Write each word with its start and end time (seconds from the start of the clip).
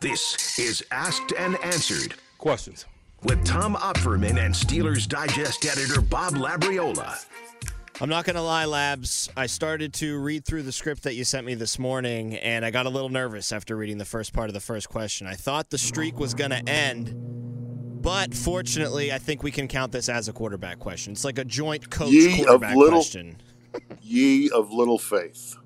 This 0.00 0.58
is 0.58 0.82
Asked 0.90 1.32
and 1.38 1.56
Answered 1.62 2.14
Questions. 2.38 2.86
with 3.22 3.44
Tom 3.44 3.74
Opferman 3.76 4.38
and 4.44 4.54
Steelers 4.54 5.06
Digest 5.06 5.66
editor 5.66 6.00
Bob 6.00 6.34
Labriola. 6.34 7.26
I'm 8.00 8.08
not 8.08 8.24
going 8.24 8.36
to 8.36 8.42
lie, 8.42 8.64
Labs. 8.64 9.28
I 9.36 9.44
started 9.44 9.92
to 9.94 10.18
read 10.18 10.46
through 10.46 10.62
the 10.62 10.72
script 10.72 11.02
that 11.02 11.16
you 11.16 11.24
sent 11.24 11.44
me 11.46 11.54
this 11.54 11.78
morning, 11.78 12.34
and 12.36 12.64
I 12.64 12.70
got 12.70 12.86
a 12.86 12.88
little 12.88 13.10
nervous 13.10 13.52
after 13.52 13.76
reading 13.76 13.98
the 13.98 14.06
first 14.06 14.32
part 14.32 14.48
of 14.48 14.54
the 14.54 14.60
first 14.60 14.88
question. 14.88 15.26
I 15.26 15.34
thought 15.34 15.68
the 15.68 15.76
streak 15.76 16.18
was 16.18 16.32
going 16.32 16.50
to 16.52 16.66
end, 16.66 17.12
but 18.02 18.32
fortunately, 18.34 19.12
I 19.12 19.18
think 19.18 19.42
we 19.42 19.50
can 19.50 19.68
count 19.68 19.92
this 19.92 20.08
as 20.08 20.28
a 20.28 20.32
quarterback 20.32 20.78
question. 20.78 21.12
It's 21.12 21.26
like 21.26 21.38
a 21.38 21.44
joint 21.44 21.90
coach 21.90 22.10
Ye 22.10 22.46
of 22.46 22.62
little- 22.62 22.88
question. 22.92 23.36
Ye 24.00 24.48
of 24.50 24.72
little 24.72 24.98
faith. 24.98 25.56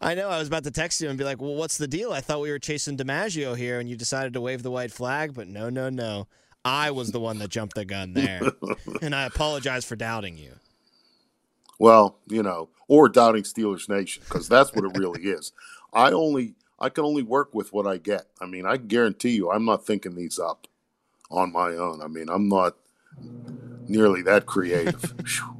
I 0.00 0.14
know. 0.14 0.28
I 0.28 0.38
was 0.38 0.48
about 0.48 0.64
to 0.64 0.70
text 0.70 1.00
you 1.00 1.08
and 1.08 1.18
be 1.18 1.24
like, 1.24 1.40
well, 1.40 1.54
what's 1.54 1.78
the 1.78 1.88
deal? 1.88 2.12
I 2.12 2.20
thought 2.20 2.40
we 2.40 2.50
were 2.50 2.58
chasing 2.58 2.96
DiMaggio 2.96 3.56
here, 3.56 3.80
and 3.80 3.88
you 3.88 3.96
decided 3.96 4.32
to 4.34 4.40
wave 4.40 4.62
the 4.62 4.70
white 4.70 4.92
flag, 4.92 5.34
but 5.34 5.48
no, 5.48 5.68
no, 5.70 5.88
no. 5.88 6.26
I 6.64 6.90
was 6.90 7.12
the 7.12 7.20
one 7.20 7.38
that 7.38 7.48
jumped 7.48 7.74
the 7.76 7.84
gun 7.84 8.12
there, 8.12 8.42
and 9.02 9.14
I 9.14 9.24
apologize 9.24 9.84
for 9.84 9.96
doubting 9.96 10.36
you. 10.36 10.52
Well, 11.78 12.18
you 12.26 12.42
know, 12.42 12.68
or 12.88 13.08
doubting 13.08 13.44
Steelers 13.44 13.88
Nation 13.88 14.22
because 14.24 14.48
that's 14.48 14.74
what 14.74 14.84
it 14.84 14.98
really 14.98 15.22
is. 15.22 15.52
I 15.92 16.10
only 16.10 16.54
I 16.78 16.88
can 16.88 17.04
only 17.04 17.22
work 17.22 17.54
with 17.54 17.72
what 17.72 17.86
I 17.86 17.96
get. 17.98 18.26
I 18.40 18.46
mean, 18.46 18.66
I 18.66 18.76
guarantee 18.76 19.30
you, 19.30 19.50
I'm 19.50 19.64
not 19.64 19.86
thinking 19.86 20.14
these 20.14 20.38
up 20.38 20.66
on 21.30 21.52
my 21.52 21.70
own. 21.70 22.02
I 22.02 22.08
mean, 22.08 22.28
I'm 22.28 22.48
not 22.48 22.76
nearly 23.86 24.22
that 24.22 24.46
creative. 24.46 25.14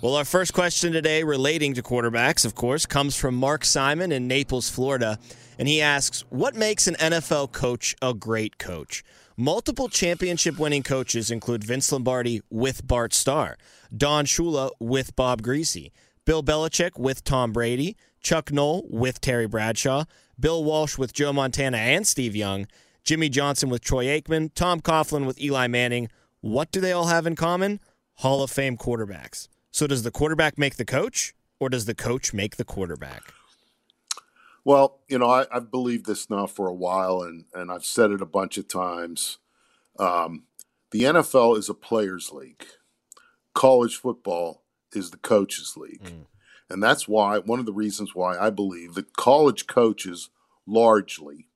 Well, 0.00 0.14
our 0.14 0.24
first 0.24 0.52
question 0.54 0.92
today, 0.92 1.24
relating 1.24 1.74
to 1.74 1.82
quarterbacks, 1.82 2.44
of 2.44 2.54
course, 2.54 2.86
comes 2.86 3.16
from 3.16 3.34
Mark 3.34 3.64
Simon 3.64 4.12
in 4.12 4.28
Naples, 4.28 4.70
Florida. 4.70 5.18
And 5.58 5.66
he 5.66 5.82
asks, 5.82 6.20
What 6.28 6.54
makes 6.54 6.86
an 6.86 6.94
NFL 6.94 7.50
coach 7.50 7.96
a 8.00 8.14
great 8.14 8.58
coach? 8.58 9.02
Multiple 9.36 9.88
championship 9.88 10.56
winning 10.56 10.84
coaches 10.84 11.32
include 11.32 11.64
Vince 11.64 11.90
Lombardi 11.90 12.42
with 12.48 12.86
Bart 12.86 13.12
Starr, 13.12 13.58
Don 13.96 14.24
Shula 14.24 14.70
with 14.78 15.16
Bob 15.16 15.42
Griese, 15.42 15.90
Bill 16.24 16.44
Belichick 16.44 16.96
with 16.96 17.24
Tom 17.24 17.52
Brady, 17.52 17.96
Chuck 18.20 18.52
Noll 18.52 18.86
with 18.88 19.20
Terry 19.20 19.48
Bradshaw, 19.48 20.04
Bill 20.38 20.62
Walsh 20.62 20.96
with 20.96 21.12
Joe 21.12 21.32
Montana 21.32 21.78
and 21.78 22.06
Steve 22.06 22.36
Young, 22.36 22.68
Jimmy 23.02 23.28
Johnson 23.28 23.68
with 23.68 23.82
Troy 23.82 24.04
Aikman, 24.04 24.54
Tom 24.54 24.80
Coughlin 24.80 25.26
with 25.26 25.40
Eli 25.40 25.66
Manning. 25.66 26.08
What 26.40 26.70
do 26.70 26.80
they 26.80 26.92
all 26.92 27.08
have 27.08 27.26
in 27.26 27.34
common? 27.34 27.80
Hall 28.18 28.44
of 28.44 28.50
Fame 28.52 28.76
quarterbacks. 28.76 29.48
So 29.70 29.86
does 29.86 30.02
the 30.02 30.10
quarterback 30.10 30.58
make 30.58 30.76
the 30.76 30.84
coach, 30.84 31.34
or 31.60 31.68
does 31.68 31.84
the 31.84 31.94
coach 31.94 32.32
make 32.32 32.56
the 32.56 32.64
quarterback? 32.64 33.22
Well, 34.64 35.00
you 35.08 35.18
know, 35.18 35.30
I, 35.30 35.46
I've 35.52 35.70
believed 35.70 36.06
this 36.06 36.28
now 36.28 36.46
for 36.46 36.68
a 36.68 36.74
while, 36.74 37.22
and 37.22 37.44
and 37.54 37.70
I've 37.70 37.84
said 37.84 38.10
it 38.10 38.20
a 38.20 38.26
bunch 38.26 38.58
of 38.58 38.68
times. 38.68 39.38
Um, 39.98 40.44
the 40.90 41.02
NFL 41.02 41.58
is 41.58 41.68
a 41.68 41.74
players' 41.74 42.32
league. 42.32 42.64
College 43.54 43.96
football 43.96 44.62
is 44.92 45.10
the 45.10 45.16
coaches' 45.18 45.76
league, 45.76 46.12
and 46.70 46.82
that's 46.82 47.08
why 47.08 47.38
one 47.38 47.58
of 47.58 47.66
the 47.66 47.72
reasons 47.72 48.14
why 48.14 48.38
I 48.38 48.50
believe 48.50 48.94
that 48.94 49.16
college 49.16 49.66
coaches 49.66 50.30
largely 50.66 51.48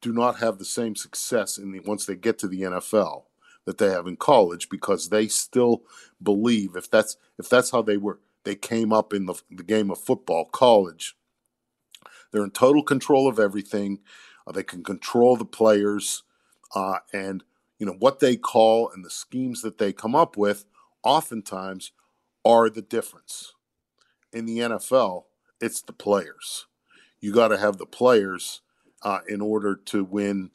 do 0.00 0.12
not 0.12 0.38
have 0.40 0.58
the 0.58 0.64
same 0.64 0.96
success 0.96 1.56
in 1.56 1.72
the 1.72 1.80
once 1.80 2.04
they 2.04 2.16
get 2.16 2.38
to 2.40 2.48
the 2.48 2.62
NFL 2.62 3.24
that 3.64 3.78
they 3.78 3.90
have 3.90 4.06
in 4.06 4.16
college 4.16 4.68
because 4.68 5.08
they 5.08 5.28
still 5.28 5.82
believe 6.22 6.76
if 6.76 6.90
that's 6.90 7.16
if 7.38 7.48
that's 7.48 7.70
how 7.70 7.82
they 7.82 7.96
were 7.96 8.18
they 8.44 8.56
came 8.56 8.92
up 8.92 9.12
in 9.12 9.26
the, 9.26 9.34
the 9.50 9.62
game 9.62 9.90
of 9.90 9.98
football 9.98 10.44
college 10.46 11.14
they're 12.32 12.44
in 12.44 12.50
total 12.50 12.82
control 12.82 13.28
of 13.28 13.38
everything. 13.38 14.00
Uh, 14.46 14.52
they 14.52 14.62
can 14.62 14.82
control 14.82 15.36
the 15.36 15.44
players 15.44 16.24
uh, 16.74 16.98
and 17.12 17.44
you 17.78 17.86
know 17.86 17.96
what 17.98 18.20
they 18.20 18.36
call 18.36 18.90
and 18.90 19.04
the 19.04 19.10
schemes 19.10 19.62
that 19.62 19.78
they 19.78 19.92
come 19.92 20.14
up 20.14 20.36
with 20.36 20.64
oftentimes 21.04 21.92
are 22.44 22.68
the 22.68 22.82
difference. 22.82 23.52
In 24.32 24.46
the 24.46 24.58
NFL 24.58 25.24
it's 25.60 25.82
the 25.82 25.92
players. 25.92 26.66
You 27.20 27.32
got 27.32 27.48
to 27.48 27.58
have 27.58 27.76
the 27.76 27.86
players 27.86 28.62
uh, 29.02 29.20
in 29.28 29.40
order 29.40 29.76
to 29.76 30.02
win 30.02 30.50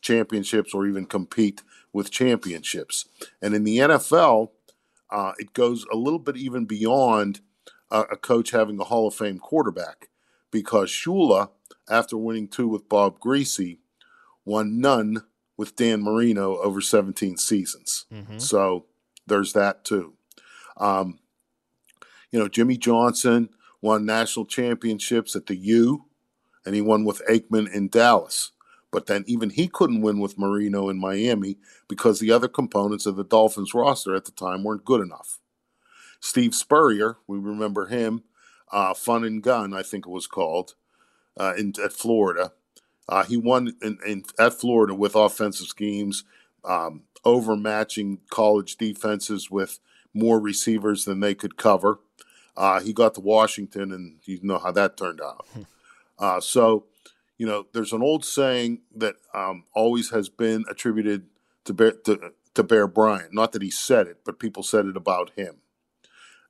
championships 0.00 0.72
or 0.72 0.86
even 0.86 1.06
compete 1.06 1.62
with 1.96 2.10
championships. 2.10 3.08
And 3.40 3.54
in 3.54 3.64
the 3.64 3.78
NFL, 3.78 4.50
uh, 5.10 5.32
it 5.38 5.54
goes 5.54 5.86
a 5.90 5.96
little 5.96 6.18
bit 6.18 6.36
even 6.36 6.66
beyond 6.66 7.40
uh, 7.90 8.04
a 8.10 8.18
coach 8.18 8.50
having 8.50 8.78
a 8.78 8.84
Hall 8.84 9.08
of 9.08 9.14
Fame 9.14 9.38
quarterback 9.38 10.10
because 10.50 10.90
Shula, 10.90 11.48
after 11.88 12.18
winning 12.18 12.48
two 12.48 12.68
with 12.68 12.86
Bob 12.86 13.18
Griese, 13.18 13.78
won 14.44 14.78
none 14.78 15.22
with 15.56 15.74
Dan 15.74 16.02
Marino 16.02 16.58
over 16.58 16.82
17 16.82 17.38
seasons. 17.38 18.04
So 18.36 18.84
there's 19.26 19.54
that 19.54 19.82
too. 19.82 20.12
Um, 20.76 21.18
you 22.30 22.38
know, 22.38 22.48
Jimmy 22.48 22.76
Johnson 22.76 23.48
won 23.80 24.04
national 24.04 24.44
championships 24.44 25.34
at 25.34 25.46
the 25.46 25.56
U, 25.56 26.04
and 26.66 26.74
he 26.74 26.82
won 26.82 27.06
with 27.06 27.22
Aikman 27.26 27.72
in 27.72 27.88
Dallas. 27.88 28.52
But 28.90 29.06
then 29.06 29.24
even 29.26 29.50
he 29.50 29.68
couldn't 29.68 30.00
win 30.00 30.20
with 30.20 30.38
Marino 30.38 30.88
in 30.88 30.98
Miami 30.98 31.58
because 31.88 32.20
the 32.20 32.30
other 32.30 32.48
components 32.48 33.04
of 33.06 33.16
the 33.16 33.24
Dolphins 33.24 33.74
roster 33.74 34.14
at 34.14 34.24
the 34.24 34.32
time 34.32 34.64
weren't 34.64 34.84
good 34.84 35.00
enough. 35.00 35.38
Steve 36.20 36.54
Spurrier, 36.54 37.18
we 37.26 37.38
remember 37.38 37.86
him, 37.86 38.22
uh, 38.72 38.94
Fun 38.94 39.24
and 39.24 39.42
Gun, 39.42 39.74
I 39.74 39.82
think 39.82 40.06
it 40.06 40.10
was 40.10 40.26
called, 40.26 40.74
uh, 41.36 41.54
in, 41.58 41.74
at 41.84 41.92
Florida. 41.92 42.52
Uh, 43.08 43.24
he 43.24 43.36
won 43.36 43.74
in, 43.82 43.98
in, 44.06 44.24
at 44.38 44.54
Florida 44.54 44.94
with 44.94 45.14
offensive 45.14 45.66
schemes, 45.68 46.24
um, 46.64 47.02
overmatching 47.24 48.18
college 48.30 48.76
defenses 48.76 49.50
with 49.50 49.78
more 50.14 50.40
receivers 50.40 51.04
than 51.04 51.20
they 51.20 51.34
could 51.34 51.56
cover. 51.56 52.00
Uh, 52.56 52.80
he 52.80 52.92
got 52.92 53.14
to 53.14 53.20
Washington, 53.20 53.92
and 53.92 54.16
you 54.24 54.40
know 54.42 54.58
how 54.58 54.72
that 54.72 54.96
turned 54.96 55.20
out. 55.20 55.46
Uh, 56.18 56.40
so, 56.40 56.86
you 57.38 57.46
know, 57.46 57.66
there's 57.72 57.92
an 57.92 58.02
old 58.02 58.24
saying 58.24 58.80
that 58.94 59.16
um, 59.34 59.64
always 59.74 60.10
has 60.10 60.28
been 60.28 60.64
attributed 60.70 61.26
to 61.64 61.74
Bear, 61.74 61.92
to, 61.92 62.32
to 62.54 62.62
Bear 62.62 62.86
Bryant. 62.86 63.32
Not 63.32 63.52
that 63.52 63.62
he 63.62 63.70
said 63.70 64.06
it, 64.06 64.18
but 64.24 64.38
people 64.38 64.62
said 64.62 64.86
it 64.86 64.96
about 64.96 65.30
him. 65.36 65.56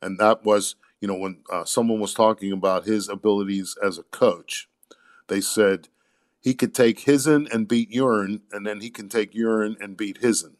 And 0.00 0.18
that 0.18 0.44
was, 0.44 0.76
you 1.00 1.08
know, 1.08 1.16
when 1.16 1.38
uh, 1.52 1.64
someone 1.64 2.00
was 2.00 2.14
talking 2.14 2.52
about 2.52 2.84
his 2.84 3.08
abilities 3.08 3.76
as 3.82 3.98
a 3.98 4.04
coach, 4.04 4.68
they 5.28 5.40
said 5.40 5.88
he 6.40 6.54
could 6.54 6.74
take 6.74 7.00
Hizen 7.00 7.52
and 7.52 7.66
beat 7.66 7.90
urine, 7.90 8.42
and 8.52 8.66
then 8.66 8.80
he 8.80 8.90
can 8.90 9.08
take 9.08 9.34
urine 9.34 9.76
and 9.80 9.96
beat 9.96 10.20
Hizen, 10.20 10.54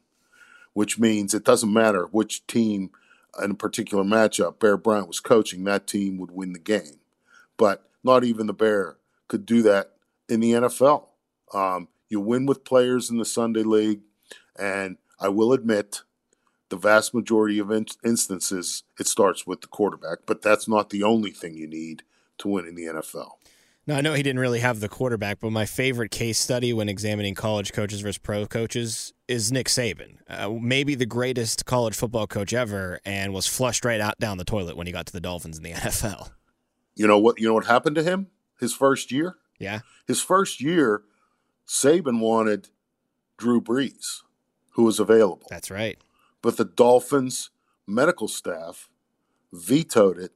which 0.72 0.99
means 0.99 1.34
it 1.34 1.44
doesn't 1.44 1.72
matter 1.72 2.06
which 2.06 2.46
team 2.46 2.90
in 3.43 3.52
a 3.52 3.55
particular 3.55 4.02
matchup 4.02 4.58
Bear 4.58 4.76
Bryant 4.76 5.08
was 5.08 5.20
coaching, 5.20 5.64
that 5.64 5.87
team 5.87 6.19
would 6.19 6.31
win 6.31 6.52
the 6.52 6.58
game. 6.58 6.99
But 7.56 7.88
not 8.02 8.25
even 8.25 8.46
the 8.46 8.55
Bear 8.55 8.96
could 9.29 9.46
do 9.46 9.62
that 9.62 9.95
in 10.28 10.40
the 10.40 10.52
NFL. 10.52 11.06
Um, 11.52 11.88
You 12.08 12.20
win 12.20 12.46
with 12.46 12.64
players 12.64 13.11
in 13.11 13.19
the 13.19 13.25
Sunday 13.25 13.62
league, 13.62 14.00
and 14.58 14.96
I 15.20 15.28
will 15.28 15.52
admit, 15.52 16.02
the 16.69 16.76
vast 16.76 17.14
majority 17.14 17.58
of 17.58 17.70
in- 17.70 17.87
instances, 18.05 18.82
it 18.99 19.06
starts 19.06 19.46
with 19.46 19.61
the 19.61 19.67
quarterback. 19.69 20.19
But 20.26 20.43
that's 20.43 20.67
not 20.69 20.90
the 20.90 21.02
only 21.05 21.31
thing 21.31 21.55
you 21.56 21.67
need 21.69 22.02
to 22.38 22.49
win 22.49 22.67
in 22.67 22.75
the 22.75 22.84
NFL. 22.87 23.31
No, 23.88 23.94
I 23.94 24.00
know 24.00 24.14
he 24.14 24.23
didn't 24.25 24.40
really 24.40 24.58
have 24.58 24.81
the 24.81 24.88
quarterback, 24.88 25.38
but 25.38 25.50
my 25.50 25.64
favorite 25.64 26.11
case 26.11 26.40
study 26.40 26.72
when 26.72 26.88
examining 26.88 27.37
college 27.37 27.72
coaches 27.72 28.00
versus 28.00 28.19
pro 28.19 28.44
coaches 28.46 29.12
is 29.29 29.52
Nick 29.52 29.69
Saban. 29.69 30.17
Uh, 30.29 30.50
maybe 30.61 30.96
the 30.96 31.06
greatest 31.06 31.67
college 31.67 31.94
football 31.94 32.26
coach 32.26 32.52
ever, 32.52 32.99
and 33.05 33.32
was 33.32 33.46
flushed 33.46 33.84
right 33.84 34.00
out 34.00 34.19
down 34.19 34.38
the 34.38 34.44
toilet 34.44 34.76
when 34.76 34.88
he 34.88 34.93
got 34.93 35.06
to 35.06 35.12
the 35.12 35.20
Dolphins 35.20 35.56
in 35.56 35.62
the 35.62 35.70
NFL. 35.75 36.31
You 36.96 37.06
know 37.06 37.19
what? 37.19 37.38
You 37.38 37.46
know 37.46 37.55
what 37.55 37.67
happened 37.67 37.94
to 37.94 38.02
him 38.02 38.26
his 38.58 38.75
first 38.75 39.12
year. 39.12 39.37
Yeah, 39.58 39.81
his 40.06 40.23
first 40.23 40.61
year, 40.61 41.03
Saban 41.67 42.20
wanted 42.20 42.69
Drew 43.37 43.61
Brees, 43.61 44.23
who 44.73 44.85
was 44.85 45.00
available. 45.00 45.47
That's 45.50 45.70
right. 45.70 45.99
But 46.43 46.56
the 46.56 46.64
Dolphins 46.64 47.50
medical 47.87 48.29
staff 48.29 48.88
vetoed 49.53 50.19
it 50.19 50.32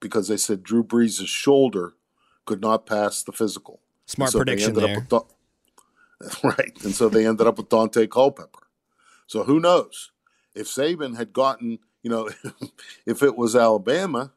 because 0.00 0.28
they 0.28 0.36
said 0.36 0.62
Drew 0.62 0.84
Brees' 0.84 1.26
shoulder 1.26 1.94
could 2.46 2.60
not 2.60 2.86
pass 2.86 3.22
the 3.22 3.32
physical. 3.32 3.80
Smart 4.06 4.32
so 4.32 4.38
prediction 4.38 4.74
there. 4.74 5.06
Da- 5.08 5.22
right. 6.44 6.76
And 6.84 6.94
so 6.94 7.08
they 7.08 7.26
ended 7.26 7.46
up 7.46 7.58
with 7.58 7.68
Daunte 7.68 8.08
Culpepper. 8.10 8.66
So 9.26 9.44
who 9.44 9.60
knows? 9.60 10.10
If 10.54 10.66
Saban 10.66 11.16
had 11.16 11.32
gotten, 11.32 11.78
you 12.02 12.10
know, 12.10 12.28
if 13.06 13.22
it 13.22 13.36
was 13.36 13.54
Alabama 13.54 14.32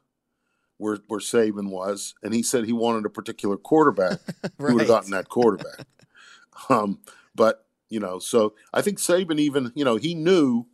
where, 0.84 0.98
where 1.08 1.22
Saban 1.22 1.70
was, 1.70 2.14
and 2.22 2.34
he 2.34 2.44
said 2.44 2.66
he 2.66 2.74
wanted 2.74 3.06
a 3.06 3.10
particular 3.10 3.56
quarterback, 3.56 4.20
right. 4.58 4.68
he 4.68 4.74
would 4.74 4.82
have 4.82 4.88
gotten 4.88 5.12
that 5.12 5.30
quarterback. 5.30 5.88
um, 6.70 7.00
but, 7.34 7.66
you 7.90 8.02
know, 8.02 8.20
so 8.20 8.54
I 8.74 8.82
think 8.82 8.98
Saban 8.98 9.40
even, 9.40 9.72
you 9.76 9.86
know, 9.86 9.96
he 9.96 10.14
knew 10.14 10.66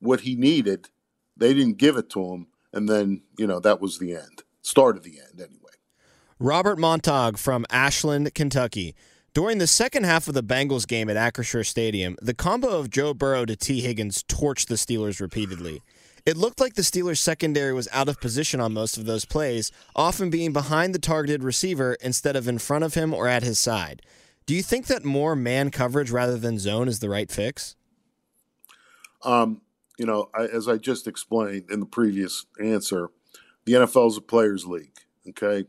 what 0.00 0.20
he 0.20 0.34
needed. 0.34 0.88
They 1.36 1.52
didn't 1.52 1.76
give 1.76 1.98
it 1.98 2.08
to 2.10 2.24
him. 2.32 2.46
And 2.72 2.88
then, 2.88 3.22
you 3.36 3.46
know, 3.46 3.60
that 3.60 3.82
was 3.82 3.98
the 3.98 4.14
end. 4.14 4.44
Start 4.62 4.96
of 4.96 5.02
the 5.02 5.18
end, 5.20 5.38
anyway. 5.40 5.72
Robert 6.38 6.78
Montag 6.78 7.36
from 7.36 7.66
Ashland, 7.70 8.34
Kentucky. 8.34 8.94
During 9.34 9.58
the 9.58 9.66
second 9.66 10.04
half 10.04 10.26
of 10.26 10.34
the 10.34 10.42
Bengals 10.42 10.88
game 10.88 11.10
at 11.10 11.16
Acrisure 11.16 11.66
Stadium, 11.66 12.16
the 12.22 12.34
combo 12.34 12.78
of 12.78 12.88
Joe 12.88 13.12
Burrow 13.12 13.44
to 13.44 13.54
Tee 13.56 13.82
Higgins 13.82 14.24
torched 14.24 14.68
the 14.68 14.74
Steelers 14.76 15.20
repeatedly. 15.20 15.82
It 16.26 16.36
looked 16.36 16.60
like 16.60 16.74
the 16.74 16.82
Steelers' 16.82 17.18
secondary 17.18 17.72
was 17.72 17.88
out 17.92 18.08
of 18.08 18.20
position 18.20 18.60
on 18.60 18.72
most 18.72 18.96
of 18.96 19.06
those 19.06 19.24
plays, 19.24 19.72
often 19.96 20.30
being 20.30 20.52
behind 20.52 20.94
the 20.94 20.98
targeted 20.98 21.42
receiver 21.42 21.96
instead 22.00 22.36
of 22.36 22.48
in 22.48 22.58
front 22.58 22.84
of 22.84 22.94
him 22.94 23.14
or 23.14 23.26
at 23.26 23.42
his 23.42 23.58
side. 23.58 24.02
Do 24.46 24.54
you 24.54 24.62
think 24.62 24.86
that 24.86 25.04
more 25.04 25.36
man 25.36 25.70
coverage 25.70 26.10
rather 26.10 26.36
than 26.36 26.58
zone 26.58 26.88
is 26.88 26.98
the 26.98 27.08
right 27.08 27.30
fix? 27.30 27.76
Um, 29.22 29.60
you 29.98 30.06
know, 30.06 30.30
I, 30.34 30.44
as 30.46 30.66
I 30.66 30.76
just 30.76 31.06
explained 31.06 31.70
in 31.70 31.80
the 31.80 31.86
previous 31.86 32.46
answer, 32.60 33.10
the 33.64 33.74
NFL 33.74 34.08
is 34.08 34.16
a 34.16 34.22
players' 34.22 34.66
league. 34.66 34.96
Okay, 35.28 35.66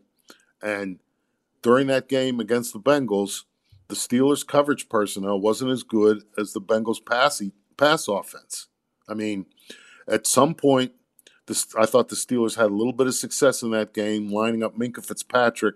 and 0.61 0.99
during 1.61 1.87
that 1.87 2.09
game 2.09 2.39
against 2.39 2.73
the 2.73 2.79
Bengals, 2.79 3.43
the 3.89 3.95
Steelers' 3.95 4.47
coverage 4.47 4.89
personnel 4.89 5.39
wasn't 5.39 5.71
as 5.71 5.83
good 5.83 6.23
as 6.37 6.53
the 6.53 6.61
Bengals' 6.61 7.05
passy, 7.05 7.51
pass 7.77 8.07
offense. 8.07 8.67
I 9.07 9.13
mean, 9.13 9.45
at 10.07 10.27
some 10.27 10.55
point, 10.55 10.93
this, 11.47 11.67
I 11.75 11.85
thought 11.85 12.09
the 12.09 12.15
Steelers 12.15 12.55
had 12.55 12.71
a 12.71 12.75
little 12.75 12.93
bit 12.93 13.07
of 13.07 13.15
success 13.15 13.61
in 13.61 13.71
that 13.71 13.93
game, 13.93 14.31
lining 14.31 14.63
up 14.63 14.77
Minkah 14.77 15.05
Fitzpatrick 15.05 15.75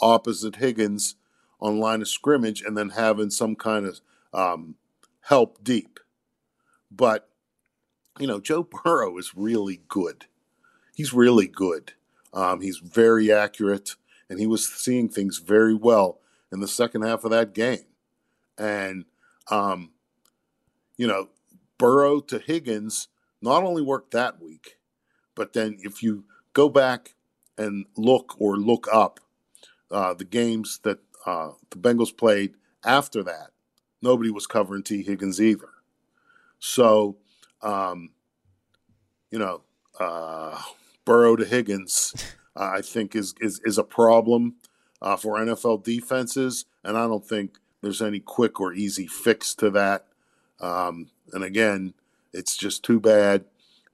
opposite 0.00 0.56
Higgins 0.56 1.16
on 1.60 1.80
line 1.80 2.02
of 2.02 2.08
scrimmage 2.08 2.62
and 2.62 2.76
then 2.76 2.90
having 2.90 3.30
some 3.30 3.56
kind 3.56 3.86
of 3.86 4.00
um, 4.32 4.76
help 5.22 5.62
deep. 5.64 5.98
But, 6.90 7.28
you 8.18 8.26
know, 8.26 8.40
Joe 8.40 8.62
Burrow 8.62 9.18
is 9.18 9.34
really 9.34 9.80
good. 9.88 10.26
He's 10.94 11.12
really 11.12 11.48
good. 11.48 11.92
Um, 12.32 12.60
he's 12.60 12.78
very 12.78 13.32
accurate 13.32 13.96
and 14.28 14.38
he 14.38 14.46
was 14.46 14.66
seeing 14.66 15.08
things 15.08 15.38
very 15.38 15.74
well 15.74 16.20
in 16.52 16.60
the 16.60 16.68
second 16.68 17.02
half 17.02 17.24
of 17.24 17.30
that 17.30 17.54
game. 17.54 17.86
And, 18.56 19.04
um, 19.50 19.92
you 20.96 21.06
know, 21.06 21.28
Burrow 21.78 22.20
to 22.20 22.38
Higgins 22.38 23.08
not 23.40 23.62
only 23.62 23.82
worked 23.82 24.12
that 24.12 24.40
week, 24.42 24.78
but 25.34 25.52
then 25.52 25.78
if 25.80 26.02
you 26.02 26.24
go 26.52 26.68
back 26.68 27.14
and 27.56 27.86
look 27.96 28.36
or 28.38 28.56
look 28.56 28.86
up 28.92 29.20
uh, 29.90 30.14
the 30.14 30.24
games 30.24 30.80
that 30.82 30.98
uh, 31.26 31.50
the 31.70 31.76
Bengals 31.78 32.16
played 32.16 32.54
after 32.84 33.22
that, 33.22 33.50
nobody 34.02 34.30
was 34.30 34.46
covering 34.46 34.82
Tee 34.82 35.02
Higgins 35.02 35.40
either. 35.40 35.68
So, 36.58 37.16
um, 37.62 38.10
you 39.30 39.38
know, 39.38 39.62
uh, 39.98 40.60
Burrow 41.04 41.36
to 41.36 41.44
Higgins 41.44 42.14
uh, 42.58 42.70
I 42.74 42.82
think 42.82 43.14
is 43.14 43.34
is 43.40 43.60
is 43.64 43.78
a 43.78 43.84
problem 43.84 44.56
uh, 45.00 45.16
for 45.16 45.36
NFL 45.36 45.84
defenses, 45.84 46.66
and 46.84 46.96
I 46.96 47.06
don't 47.06 47.26
think 47.26 47.58
there's 47.80 48.02
any 48.02 48.20
quick 48.20 48.60
or 48.60 48.72
easy 48.72 49.06
fix 49.06 49.54
to 49.56 49.70
that. 49.70 50.06
Um, 50.60 51.10
and 51.32 51.44
again, 51.44 51.94
it's 52.32 52.56
just 52.56 52.84
too 52.84 53.00
bad 53.00 53.44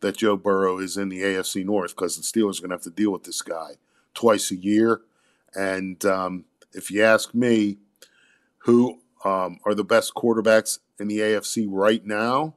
that 0.00 0.16
Joe 0.16 0.36
Burrow 0.36 0.78
is 0.78 0.96
in 0.96 1.08
the 1.08 1.22
AFC 1.22 1.64
North 1.64 1.94
because 1.96 2.16
the 2.16 2.22
Steelers 2.22 2.58
are 2.58 2.62
going 2.62 2.70
to 2.70 2.76
have 2.76 2.82
to 2.82 2.90
deal 2.90 3.12
with 3.12 3.24
this 3.24 3.42
guy 3.42 3.72
twice 4.12 4.50
a 4.50 4.56
year. 4.56 5.00
And 5.54 6.04
um, 6.04 6.44
if 6.72 6.90
you 6.90 7.02
ask 7.02 7.34
me, 7.34 7.78
who 8.58 9.00
um, 9.24 9.58
are 9.64 9.74
the 9.74 9.84
best 9.84 10.14
quarterbacks 10.14 10.78
in 10.98 11.08
the 11.08 11.18
AFC 11.18 11.66
right 11.68 12.04
now? 12.04 12.54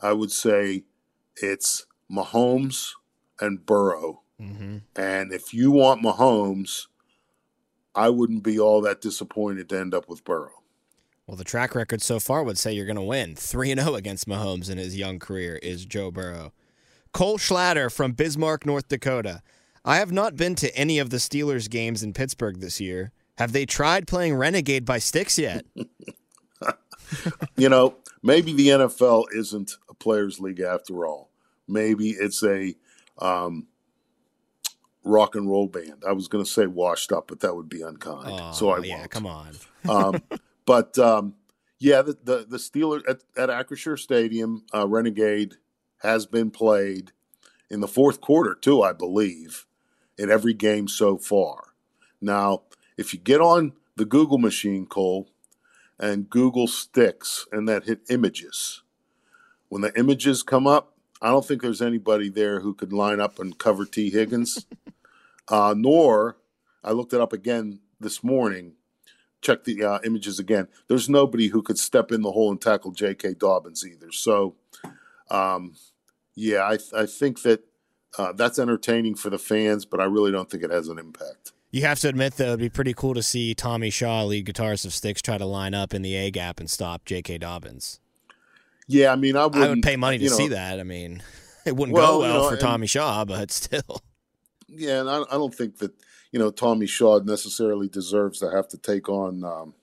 I 0.00 0.12
would 0.12 0.30
say 0.30 0.84
it's 1.36 1.86
Mahomes 2.10 2.92
and 3.40 3.64
Burrow 3.64 4.22
Mm-hmm. 4.40 4.78
And 4.94 5.32
if 5.32 5.54
you 5.54 5.70
want 5.70 6.02
Mahomes, 6.02 6.86
I 7.94 8.10
wouldn't 8.10 8.42
be 8.42 8.58
all 8.58 8.80
that 8.82 9.00
disappointed 9.00 9.68
to 9.70 9.80
end 9.80 9.94
up 9.94 10.08
with 10.08 10.24
Burrow. 10.24 10.62
Well, 11.26 11.36
the 11.36 11.44
track 11.44 11.74
record 11.74 12.02
so 12.02 12.20
far 12.20 12.44
would 12.44 12.56
say 12.56 12.72
you're 12.72 12.86
going 12.86 12.96
to 12.96 13.02
win. 13.02 13.34
3 13.34 13.74
0 13.74 13.94
against 13.94 14.28
Mahomes 14.28 14.70
in 14.70 14.78
his 14.78 14.96
young 14.96 15.18
career 15.18 15.58
is 15.62 15.84
Joe 15.84 16.10
Burrow. 16.10 16.52
Cole 17.12 17.38
Schlatter 17.38 17.92
from 17.92 18.12
Bismarck, 18.12 18.64
North 18.64 18.88
Dakota. 18.88 19.42
I 19.84 19.96
have 19.96 20.12
not 20.12 20.36
been 20.36 20.54
to 20.56 20.74
any 20.76 20.98
of 20.98 21.10
the 21.10 21.16
Steelers 21.16 21.68
games 21.68 22.02
in 22.02 22.12
Pittsburgh 22.12 22.60
this 22.60 22.80
year. 22.80 23.12
Have 23.38 23.52
they 23.52 23.66
tried 23.66 24.06
playing 24.06 24.34
Renegade 24.36 24.84
by 24.84 24.98
Styx 24.98 25.38
yet? 25.38 25.64
you 27.56 27.68
know, 27.68 27.96
maybe 28.22 28.52
the 28.52 28.68
NFL 28.68 29.26
isn't 29.34 29.72
a 29.88 29.94
players' 29.94 30.40
league 30.40 30.60
after 30.60 31.06
all. 31.06 31.30
Maybe 31.68 32.10
it's 32.10 32.42
a 32.42 32.74
um, 33.18 33.66
rock 35.04 35.34
and 35.34 35.48
roll 35.48 35.66
band. 35.66 36.04
I 36.06 36.12
was 36.12 36.28
going 36.28 36.44
to 36.44 36.50
say 36.50 36.66
washed 36.66 37.12
up, 37.12 37.28
but 37.28 37.40
that 37.40 37.56
would 37.56 37.68
be 37.68 37.82
unkind. 37.82 38.40
Oh, 38.40 38.52
so 38.52 38.70
I 38.70 38.78
yeah, 38.78 38.98
won't. 38.98 39.10
come 39.10 39.26
on. 39.26 39.56
um, 39.88 40.22
but 40.66 40.98
um, 40.98 41.34
yeah, 41.78 42.02
the 42.02 42.18
the, 42.22 42.46
the 42.48 42.58
Steelers 42.58 43.02
at, 43.08 43.22
at 43.36 43.48
Acrisure 43.48 43.98
Stadium, 43.98 44.64
uh, 44.74 44.86
Renegade 44.86 45.54
has 45.98 46.26
been 46.26 46.50
played 46.50 47.12
in 47.70 47.80
the 47.80 47.88
fourth 47.88 48.20
quarter 48.20 48.54
too, 48.54 48.82
I 48.82 48.92
believe, 48.92 49.66
in 50.18 50.30
every 50.30 50.54
game 50.54 50.88
so 50.88 51.16
far. 51.16 51.74
Now, 52.20 52.62
if 52.96 53.12
you 53.12 53.18
get 53.18 53.40
on 53.40 53.72
the 53.96 54.04
Google 54.04 54.38
machine, 54.38 54.86
Cole, 54.86 55.28
and 55.98 56.28
Google 56.28 56.66
Styx 56.66 57.46
and 57.52 57.68
that 57.68 57.84
hit 57.84 58.00
images, 58.10 58.82
when 59.68 59.82
the 59.82 59.96
images 59.98 60.42
come 60.42 60.66
up, 60.66 60.96
I 61.20 61.30
don't 61.30 61.44
think 61.44 61.62
there's 61.62 61.82
anybody 61.82 62.28
there 62.28 62.60
who 62.60 62.74
could 62.74 62.92
line 62.92 63.20
up 63.20 63.38
and 63.38 63.58
cover 63.58 63.84
Tee 63.84 64.10
Higgins. 64.10 64.66
uh, 65.48 65.74
nor, 65.76 66.36
I 66.84 66.92
looked 66.92 67.12
it 67.12 67.20
up 67.20 67.32
again 67.32 67.80
this 67.98 68.22
morning, 68.22 68.74
checked 69.46 69.64
the 69.64 69.84
uh, 69.84 69.98
images 70.04 70.38
again. 70.38 70.68
There's 70.88 71.08
nobody 71.08 71.48
who 71.48 71.62
could 71.62 71.78
step 71.78 72.10
in 72.10 72.22
the 72.22 72.32
hole 72.32 72.50
and 72.50 72.60
tackle 72.60 72.90
J.K. 72.90 73.34
Dobbins 73.34 73.86
either. 73.86 74.10
So, 74.10 74.56
um, 75.30 75.76
yeah, 76.34 76.62
I, 76.62 76.78
I 76.96 77.06
think 77.06 77.42
that 77.42 77.64
uh, 78.18 78.32
that's 78.32 78.58
entertaining 78.58 79.14
for 79.14 79.30
the 79.30 79.38
fans, 79.38 79.84
but 79.84 80.00
I 80.00 80.04
really 80.04 80.32
don't 80.32 80.50
think 80.50 80.62
it 80.62 80.70
has 80.70 80.88
an 80.88 80.98
impact. 80.98 81.52
You 81.70 81.82
have 81.82 81.98
to 82.00 82.08
admit, 82.08 82.36
though, 82.36 82.46
it'd 82.46 82.58
be 82.58 82.68
pretty 82.68 82.94
cool 82.94 83.14
to 83.14 83.22
see 83.22 83.54
Tommy 83.54 83.90
Shaw, 83.90 84.24
lead 84.24 84.46
guitarist 84.46 84.84
of 84.84 84.92
Styx, 84.92 85.20
try 85.20 85.38
to 85.38 85.46
line 85.46 85.74
up 85.74 85.94
in 85.94 86.02
the 86.02 86.16
A 86.16 86.30
gap 86.30 86.58
and 86.58 86.70
stop 86.70 87.04
J.K. 87.04 87.38
Dobbins. 87.38 88.00
Yeah, 88.88 89.12
I 89.12 89.16
mean, 89.16 89.36
I, 89.36 89.44
I 89.44 89.68
would 89.68 89.82
pay 89.82 89.96
money 89.96 90.18
to 90.18 90.24
know, 90.24 90.30
see 90.30 90.48
that. 90.48 90.80
I 90.80 90.84
mean, 90.84 91.22
it 91.64 91.76
wouldn't 91.76 91.94
well, 91.94 92.12
go 92.12 92.20
well 92.20 92.28
you 92.28 92.42
know, 92.42 92.50
for 92.50 92.56
Tommy 92.56 92.86
Shaw, 92.86 93.24
but 93.24 93.50
still. 93.50 94.00
Yeah, 94.68 95.00
and 95.00 95.10
I, 95.10 95.22
I, 95.22 95.32
don't 95.32 95.54
think 95.54 95.78
that 95.78 95.92
you 96.32 96.38
know 96.38 96.50
Tommy 96.50 96.86
Shaw 96.86 97.20
necessarily 97.20 97.88
deserves 97.88 98.40
to 98.40 98.50
have 98.50 98.68
to 98.68 98.78
take 98.78 99.08
on 99.08 99.44
um, 99.44 99.74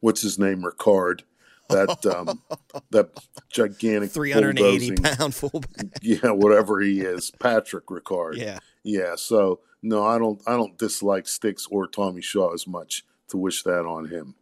what's 0.00 0.20
his 0.20 0.38
name, 0.38 0.62
Ricard, 0.62 1.22
that 1.68 2.04
um, 2.06 2.42
that 2.90 3.10
gigantic 3.50 4.10
three 4.10 4.30
hundred 4.30 4.60
eighty 4.60 4.94
pound 4.94 5.34
fullback. 5.34 5.86
Yeah, 6.02 6.30
whatever 6.30 6.80
he 6.80 7.00
is, 7.00 7.30
Patrick 7.30 7.86
Ricard. 7.86 8.36
Yeah, 8.36 8.58
yeah. 8.82 9.14
So 9.16 9.60
no, 9.82 10.04
I 10.04 10.18
don't. 10.18 10.40
I 10.46 10.52
don't 10.52 10.76
dislike 10.78 11.26
Styx 11.26 11.66
or 11.70 11.86
Tommy 11.86 12.22
Shaw 12.22 12.52
as 12.52 12.66
much 12.66 13.04
to 13.28 13.36
wish 13.36 13.62
that 13.62 13.86
on 13.86 14.08
him. 14.08 14.34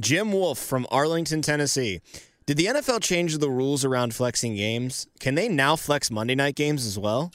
Jim 0.00 0.32
Wolf 0.32 0.58
from 0.58 0.86
Arlington, 0.90 1.40
Tennessee. 1.40 2.00
Did 2.46 2.58
the 2.58 2.66
NFL 2.66 3.00
change 3.00 3.38
the 3.38 3.48
rules 3.48 3.84
around 3.84 4.14
flexing 4.14 4.54
games? 4.56 5.06
Can 5.18 5.34
they 5.34 5.48
now 5.48 5.76
flex 5.76 6.10
Monday 6.10 6.34
night 6.34 6.56
games 6.56 6.84
as 6.84 6.98
well? 6.98 7.32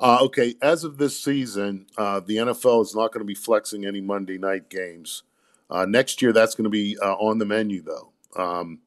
Uh, 0.00 0.18
okay, 0.22 0.54
as 0.62 0.84
of 0.84 0.96
this 0.96 1.20
season, 1.20 1.86
uh, 1.96 2.20
the 2.20 2.36
NFL 2.36 2.82
is 2.82 2.94
not 2.94 3.12
going 3.12 3.20
to 3.20 3.24
be 3.24 3.34
flexing 3.34 3.84
any 3.84 4.00
Monday 4.00 4.38
night 4.38 4.70
games. 4.70 5.24
Uh, 5.70 5.86
next 5.86 6.22
year, 6.22 6.32
that's 6.32 6.54
going 6.54 6.64
to 6.64 6.70
be 6.70 6.96
uh, 7.02 7.14
on 7.14 7.38
the 7.38 7.44
menu, 7.44 7.82
though. 7.82 8.12
Um, 8.36 8.78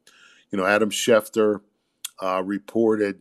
you 0.50 0.58
know, 0.58 0.64
Adam 0.64 0.90
Schefter 0.90 1.60
uh, 2.22 2.42
reported, 2.42 3.20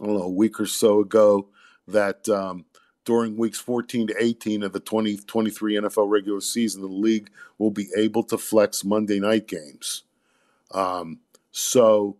I 0.00 0.04
don't 0.04 0.14
know, 0.14 0.22
a 0.22 0.28
week 0.28 0.60
or 0.60 0.66
so 0.66 1.00
ago 1.00 1.48
that 1.88 2.28
um, 2.28 2.66
during 3.04 3.36
weeks 3.36 3.58
14 3.58 4.08
to 4.08 4.14
18 4.18 4.62
of 4.62 4.72
the 4.72 4.80
2023 4.80 5.74
NFL 5.76 6.10
regular 6.10 6.40
season, 6.40 6.82
the 6.82 6.88
league 6.88 7.30
will 7.58 7.70
be 7.70 7.88
able 7.96 8.24
to 8.24 8.36
flex 8.36 8.84
Monday 8.84 9.20
night 9.20 9.48
games. 9.48 10.02
Um, 10.70 11.20
so, 11.50 12.16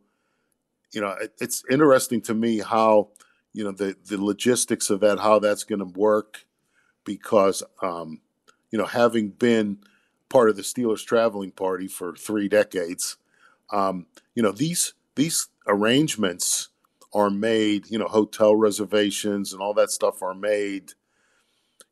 you 0.93 1.03
know, 1.03 1.11
it, 1.21 1.35
it's 1.41 1.65
interesting 1.71 2.23
to 2.23 2.35
me 2.35 2.59
how 2.59 3.09
you 3.55 3.63
know 3.65 3.73
the 3.73 3.97
the 4.07 4.23
logistics 4.23 4.91
of 4.91 5.01
that, 5.01 5.21
how 5.21 5.39
that's 5.39 5.65
going 5.65 5.79
to 5.79 5.99
work, 5.99 6.45
because 7.05 7.63
um, 7.81 8.21
you 8.71 8.79
know 8.79 8.85
having 8.85 9.31
been 9.31 9.79
part 10.29 10.51
of 10.51 10.57
the 10.57 10.63
Steelers 10.63 11.07
traveling 11.07 11.53
party 11.53 11.87
for 11.87 12.15
three 12.15 12.49
decades, 12.49 13.17
um, 13.73 14.07
you 14.35 14.43
know 14.43 14.53
these 14.53 14.93
these 15.15 15.49
arrangements 15.67 16.69
are 17.15 17.31
made. 17.31 17.89
You 17.89 17.99
know, 17.99 18.09
hotel 18.09 18.57
reservations 18.57 19.53
and 19.53 19.63
all 19.63 19.75
that 19.75 19.91
stuff 19.91 20.21
are 20.21 20.35
made. 20.35 20.93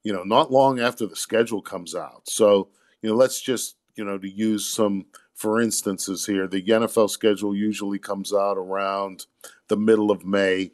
You 0.02 0.12
know, 0.12 0.24
not 0.24 0.50
long 0.50 0.80
after 0.80 1.06
the 1.06 1.16
schedule 1.16 1.62
comes 1.62 1.94
out. 1.94 2.22
So 2.28 2.68
you 3.00 3.08
know, 3.08 3.16
let's 3.16 3.40
just 3.40 3.76
you 3.94 4.04
know 4.04 4.18
to 4.18 4.28
use 4.28 4.66
some 4.66 5.06
for 5.32 5.60
instances 5.60 6.26
here. 6.26 6.48
The 6.48 6.62
NFL 6.62 7.08
schedule 7.10 7.54
usually 7.54 8.00
comes 8.00 8.32
out 8.32 8.58
around 8.58 9.26
the 9.68 9.76
middle 9.76 10.10
of 10.10 10.24
May 10.24 10.72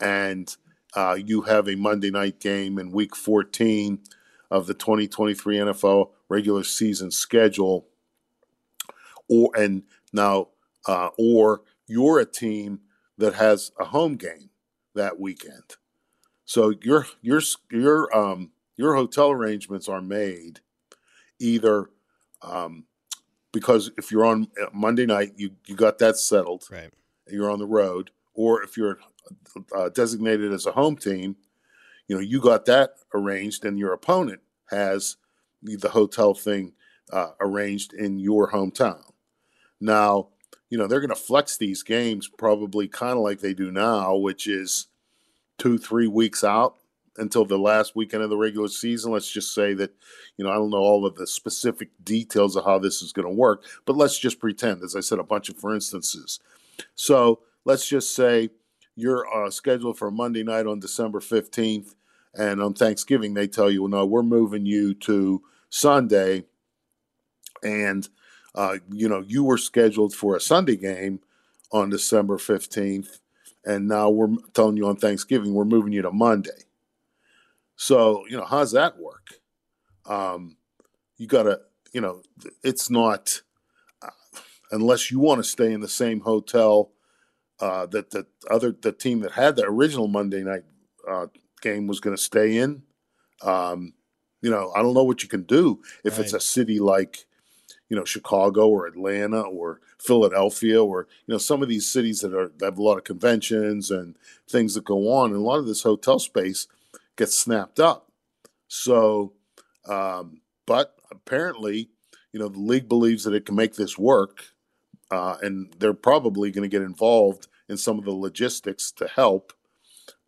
and 0.00 0.54
uh, 0.94 1.16
you 1.24 1.42
have 1.42 1.68
a 1.68 1.76
Monday 1.76 2.10
night 2.10 2.40
game 2.40 2.78
in 2.78 2.92
Week 2.92 3.16
14 3.16 4.00
of 4.50 4.66
the 4.66 4.74
2023 4.74 5.56
NFL 5.56 6.10
regular 6.28 6.64
season 6.64 7.10
schedule, 7.10 7.86
or 9.28 9.50
and 9.56 9.84
now 10.12 10.48
uh, 10.86 11.08
or 11.18 11.62
you're 11.86 12.18
a 12.18 12.26
team 12.26 12.80
that 13.18 13.34
has 13.34 13.72
a 13.78 13.86
home 13.86 14.16
game 14.16 14.50
that 14.94 15.18
weekend. 15.18 15.76
So 16.44 16.74
your 16.82 17.06
your 17.22 17.40
your 17.70 18.14
um 18.16 18.50
your 18.76 18.94
hotel 18.94 19.30
arrangements 19.30 19.88
are 19.88 20.02
made 20.02 20.60
either 21.38 21.90
um, 22.42 22.84
because 23.52 23.90
if 23.98 24.10
you're 24.10 24.24
on 24.24 24.48
uh, 24.60 24.66
Monday 24.72 25.06
night, 25.06 25.32
you 25.36 25.50
you 25.66 25.76
got 25.76 25.98
that 25.98 26.16
settled. 26.16 26.64
Right. 26.70 26.90
You're 27.28 27.50
on 27.50 27.58
the 27.58 27.66
road, 27.66 28.10
or 28.34 28.62
if 28.62 28.76
you're 28.76 28.98
uh, 29.74 29.88
designated 29.90 30.52
as 30.52 30.66
a 30.66 30.72
home 30.72 30.96
team, 30.96 31.36
you 32.08 32.16
know, 32.16 32.22
you 32.22 32.40
got 32.40 32.64
that 32.66 32.94
arranged, 33.14 33.64
and 33.64 33.78
your 33.78 33.92
opponent 33.92 34.40
has 34.70 35.16
the 35.62 35.90
hotel 35.90 36.34
thing 36.34 36.72
uh, 37.12 37.30
arranged 37.40 37.92
in 37.92 38.18
your 38.18 38.50
hometown. 38.50 39.02
Now, 39.80 40.28
you 40.70 40.78
know, 40.78 40.86
they're 40.86 41.00
going 41.00 41.10
to 41.10 41.16
flex 41.16 41.56
these 41.56 41.82
games 41.82 42.28
probably 42.28 42.88
kind 42.88 43.12
of 43.12 43.18
like 43.18 43.40
they 43.40 43.54
do 43.54 43.70
now, 43.70 44.16
which 44.16 44.46
is 44.46 44.86
two, 45.58 45.78
three 45.78 46.06
weeks 46.06 46.42
out 46.42 46.76
until 47.18 47.44
the 47.44 47.58
last 47.58 47.94
weekend 47.94 48.22
of 48.22 48.30
the 48.30 48.36
regular 48.36 48.68
season. 48.68 49.12
Let's 49.12 49.30
just 49.30 49.54
say 49.54 49.74
that, 49.74 49.92
you 50.38 50.44
know, 50.44 50.50
I 50.50 50.54
don't 50.54 50.70
know 50.70 50.78
all 50.78 51.04
of 51.04 51.16
the 51.16 51.26
specific 51.26 51.90
details 52.02 52.56
of 52.56 52.64
how 52.64 52.78
this 52.78 53.02
is 53.02 53.12
going 53.12 53.28
to 53.28 53.34
work, 53.34 53.64
but 53.84 53.96
let's 53.96 54.18
just 54.18 54.40
pretend, 54.40 54.82
as 54.82 54.96
I 54.96 55.00
said, 55.00 55.18
a 55.18 55.24
bunch 55.24 55.50
of 55.50 55.58
for 55.58 55.74
instances. 55.74 56.40
So 56.94 57.40
let's 57.66 57.86
just 57.86 58.14
say 58.16 58.48
you're 58.96 59.26
uh, 59.34 59.50
scheduled 59.50 59.98
for 59.98 60.10
Monday 60.10 60.42
night 60.42 60.66
on 60.66 60.80
December 60.80 61.20
15th, 61.20 61.94
and 62.34 62.62
on 62.62 62.74
Thanksgiving, 62.74 63.34
they 63.34 63.46
tell 63.46 63.70
you, 63.70 63.82
well, 63.82 63.90
no, 63.90 64.06
we're 64.06 64.22
moving 64.22 64.64
you 64.64 64.94
to 64.94 65.42
Sunday. 65.68 66.44
And, 67.62 68.08
uh, 68.54 68.78
you 68.90 69.08
know, 69.08 69.22
you 69.26 69.44
were 69.44 69.58
scheduled 69.58 70.14
for 70.14 70.36
a 70.36 70.40
Sunday 70.40 70.76
game 70.76 71.20
on 71.70 71.90
December 71.90 72.38
15th, 72.38 73.20
and 73.64 73.86
now 73.86 74.10
we're 74.10 74.34
telling 74.54 74.76
you 74.76 74.86
on 74.86 74.96
Thanksgiving, 74.96 75.54
we're 75.54 75.64
moving 75.64 75.92
you 75.92 76.02
to 76.02 76.10
Monday. 76.10 76.50
So, 77.76 78.24
you 78.28 78.36
know, 78.36 78.44
how's 78.44 78.72
that 78.72 78.98
work? 78.98 79.28
Um, 80.06 80.56
you 81.16 81.26
got 81.26 81.44
to, 81.44 81.60
you 81.92 82.00
know, 82.00 82.22
it's 82.62 82.90
not, 82.90 83.40
uh, 84.02 84.10
unless 84.70 85.10
you 85.10 85.18
want 85.18 85.38
to 85.38 85.44
stay 85.44 85.72
in 85.72 85.80
the 85.80 85.88
same 85.88 86.20
hotel 86.20 86.90
uh, 87.62 87.86
that 87.86 88.10
the 88.10 88.26
other 88.50 88.74
the 88.82 88.90
team 88.90 89.20
that 89.20 89.32
had 89.32 89.54
the 89.54 89.64
original 89.64 90.08
Monday 90.08 90.42
night 90.42 90.64
uh, 91.08 91.28
game 91.60 91.86
was 91.86 92.00
going 92.00 92.14
to 92.14 92.20
stay 92.20 92.58
in. 92.58 92.82
Um, 93.40 93.94
you 94.42 94.50
know, 94.50 94.72
I 94.74 94.82
don't 94.82 94.94
know 94.94 95.04
what 95.04 95.22
you 95.22 95.28
can 95.28 95.44
do 95.44 95.80
if 96.04 96.14
right. 96.18 96.24
it's 96.24 96.32
a 96.32 96.40
city 96.40 96.80
like 96.80 97.24
you 97.88 97.96
know 97.96 98.04
Chicago 98.04 98.68
or 98.68 98.88
Atlanta 98.88 99.42
or 99.42 99.80
Philadelphia 99.98 100.82
or 100.82 101.06
you 101.24 101.32
know 101.32 101.38
some 101.38 101.62
of 101.62 101.68
these 101.68 101.86
cities 101.86 102.20
that 102.20 102.34
are 102.34 102.50
that 102.58 102.64
have 102.64 102.78
a 102.78 102.82
lot 102.82 102.98
of 102.98 103.04
conventions 103.04 103.92
and 103.92 104.16
things 104.48 104.74
that 104.74 104.84
go 104.84 105.12
on, 105.12 105.30
and 105.30 105.38
a 105.38 105.44
lot 105.44 105.60
of 105.60 105.66
this 105.66 105.84
hotel 105.84 106.18
space 106.18 106.66
gets 107.14 107.38
snapped 107.38 107.78
up. 107.78 108.10
So, 108.66 109.34
um, 109.86 110.40
but 110.66 110.96
apparently, 111.12 111.90
you 112.32 112.40
know, 112.40 112.48
the 112.48 112.58
league 112.58 112.88
believes 112.88 113.22
that 113.22 113.34
it 113.34 113.46
can 113.46 113.54
make 113.54 113.76
this 113.76 113.96
work, 113.96 114.46
uh, 115.12 115.36
and 115.42 115.72
they're 115.78 115.94
probably 115.94 116.50
going 116.50 116.68
to 116.68 116.76
get 116.76 116.82
involved 116.82 117.46
in 117.68 117.76
some 117.76 117.98
of 117.98 118.04
the 118.04 118.12
logistics 118.12 118.90
to 118.92 119.06
help. 119.06 119.52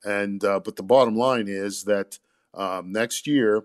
And 0.04 0.44
uh, 0.44 0.60
but 0.60 0.76
the 0.76 0.82
bottom 0.82 1.16
line 1.16 1.48
is 1.48 1.84
that 1.84 2.18
um, 2.52 2.92
next 2.92 3.26
year, 3.26 3.64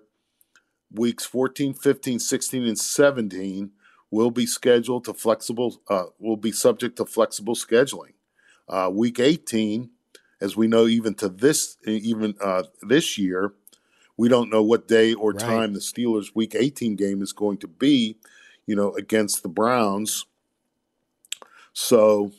weeks 0.92 1.26
14, 1.26 1.74
15, 1.74 2.20
16, 2.20 2.64
and 2.66 2.80
17 2.80 3.72
will 4.12 4.32
be 4.32 4.46
scheduled 4.46 5.06
to 5.06 5.14
flexible. 5.14 5.82
Uh, 5.90 6.06
will 6.18 6.38
be 6.38 6.52
subject 6.52 6.96
to 6.98 7.06
flexible 7.06 7.56
scheduling. 7.56 8.14
Uh, 8.68 8.90
week 8.92 9.20
18, 9.20 9.90
as 10.42 10.56
we 10.56 10.68
know, 10.68 10.88
even 10.88 11.14
to 11.16 11.30
this 11.30 11.78
even 11.86 12.36
uh, 12.42 12.64
this 12.82 13.18
year, 13.18 13.54
we 14.18 14.30
don't 14.30 14.50
know 14.50 14.64
what 14.64 14.88
day 14.88 15.14
or 15.14 15.32
right. 15.32 15.40
time 15.40 15.74
the 15.74 15.80
Steelers' 15.80 16.36
Week 16.36 16.56
18 16.56 16.96
game 16.96 17.22
is 17.22 17.34
going 17.34 17.58
to 17.58 17.68
be. 17.68 18.18
You 18.66 18.76
know, 18.76 18.94
against 18.94 19.42
the 19.42 19.50
Browns. 19.50 20.28
So 21.74 22.34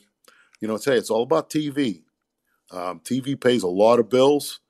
you 0.61 0.67
know, 0.67 0.77
say 0.77 0.95
it's 0.95 1.09
all 1.09 1.23
about 1.23 1.49
TV. 1.49 2.03
Um, 2.71 3.01
TV 3.01 3.39
pays 3.39 3.63
a 3.63 3.67
lot 3.67 3.99
of 3.99 4.09
bills, 4.09 4.61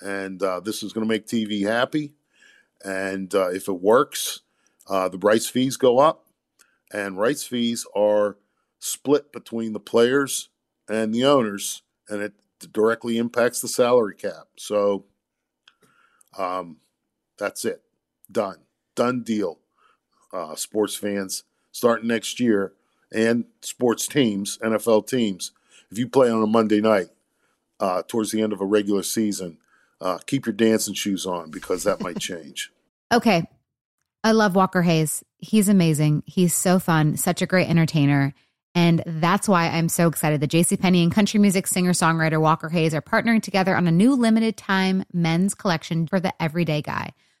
and 0.00 0.42
uh, 0.42 0.60
this 0.60 0.82
is 0.82 0.92
going 0.92 1.06
to 1.06 1.12
make 1.12 1.26
TV 1.26 1.66
happy. 1.66 2.14
And 2.82 3.34
uh, 3.34 3.50
if 3.50 3.68
it 3.68 3.82
works, 3.82 4.40
uh, 4.88 5.08
the 5.08 5.18
rights 5.18 5.48
fees 5.48 5.76
go 5.76 5.98
up, 5.98 6.26
and 6.92 7.18
rights 7.18 7.44
fees 7.44 7.84
are 7.94 8.38
split 8.78 9.32
between 9.32 9.74
the 9.74 9.80
players 9.80 10.48
and 10.88 11.12
the 11.12 11.24
owners, 11.24 11.82
and 12.08 12.22
it 12.22 12.32
directly 12.72 13.18
impacts 13.18 13.60
the 13.60 13.68
salary 13.68 14.14
cap. 14.14 14.46
So 14.56 15.04
um, 16.38 16.78
that's 17.38 17.64
it. 17.64 17.82
Done. 18.30 18.58
Done 18.94 19.22
deal. 19.22 19.58
Uh, 20.32 20.54
sports 20.54 20.94
fans 20.94 21.42
starting 21.72 22.08
next 22.08 22.38
year 22.40 22.72
and 23.12 23.44
sports 23.62 24.06
teams, 24.06 24.58
NFL 24.58 25.06
teams, 25.06 25.52
if 25.90 25.98
you 25.98 26.08
play 26.08 26.30
on 26.30 26.42
a 26.42 26.46
Monday 26.46 26.80
night 26.80 27.08
uh, 27.78 28.02
towards 28.06 28.30
the 28.30 28.42
end 28.42 28.52
of 28.52 28.60
a 28.60 28.66
regular 28.66 29.02
season, 29.02 29.58
uh, 30.00 30.18
keep 30.26 30.46
your 30.46 30.52
dancing 30.52 30.94
shoes 30.94 31.26
on 31.26 31.50
because 31.50 31.84
that 31.84 32.00
might 32.00 32.18
change. 32.18 32.70
okay. 33.12 33.44
I 34.22 34.32
love 34.32 34.54
Walker 34.54 34.82
Hayes. 34.82 35.24
He's 35.38 35.68
amazing. 35.68 36.22
He's 36.26 36.54
so 36.54 36.78
fun, 36.78 37.16
such 37.16 37.42
a 37.42 37.46
great 37.46 37.68
entertainer. 37.68 38.34
And 38.74 39.02
that's 39.04 39.48
why 39.48 39.68
I'm 39.68 39.88
so 39.88 40.06
excited 40.06 40.40
that 40.40 40.50
JCPenney 40.50 41.02
and 41.02 41.10
country 41.10 41.40
music 41.40 41.66
singer 41.66 41.92
songwriter 41.92 42.40
Walker 42.40 42.68
Hayes 42.68 42.94
are 42.94 43.02
partnering 43.02 43.42
together 43.42 43.74
on 43.76 43.88
a 43.88 43.92
new 43.92 44.14
limited 44.14 44.56
time 44.56 45.04
men's 45.12 45.54
collection 45.54 46.06
for 46.06 46.20
the 46.20 46.32
everyday 46.40 46.82
guy. 46.82 47.12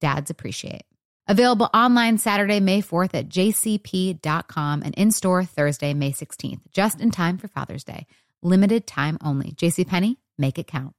dads 0.00 0.30
appreciate. 0.30 0.82
Available 1.28 1.68
online 1.74 2.18
Saturday, 2.18 2.60
May 2.60 2.82
4th 2.82 3.14
at 3.14 3.28
jcp.com 3.28 4.82
and 4.82 4.94
in 4.94 5.10
store 5.10 5.44
Thursday, 5.44 5.92
May 5.92 6.12
16th, 6.12 6.60
just 6.72 7.00
in 7.00 7.10
time 7.10 7.36
for 7.36 7.48
Father's 7.48 7.82
Day. 7.82 8.06
Limited 8.42 8.86
time 8.86 9.18
only. 9.24 9.50
JCPenney, 9.52 10.16
make 10.38 10.56
it 10.58 10.68
count. 10.68 10.94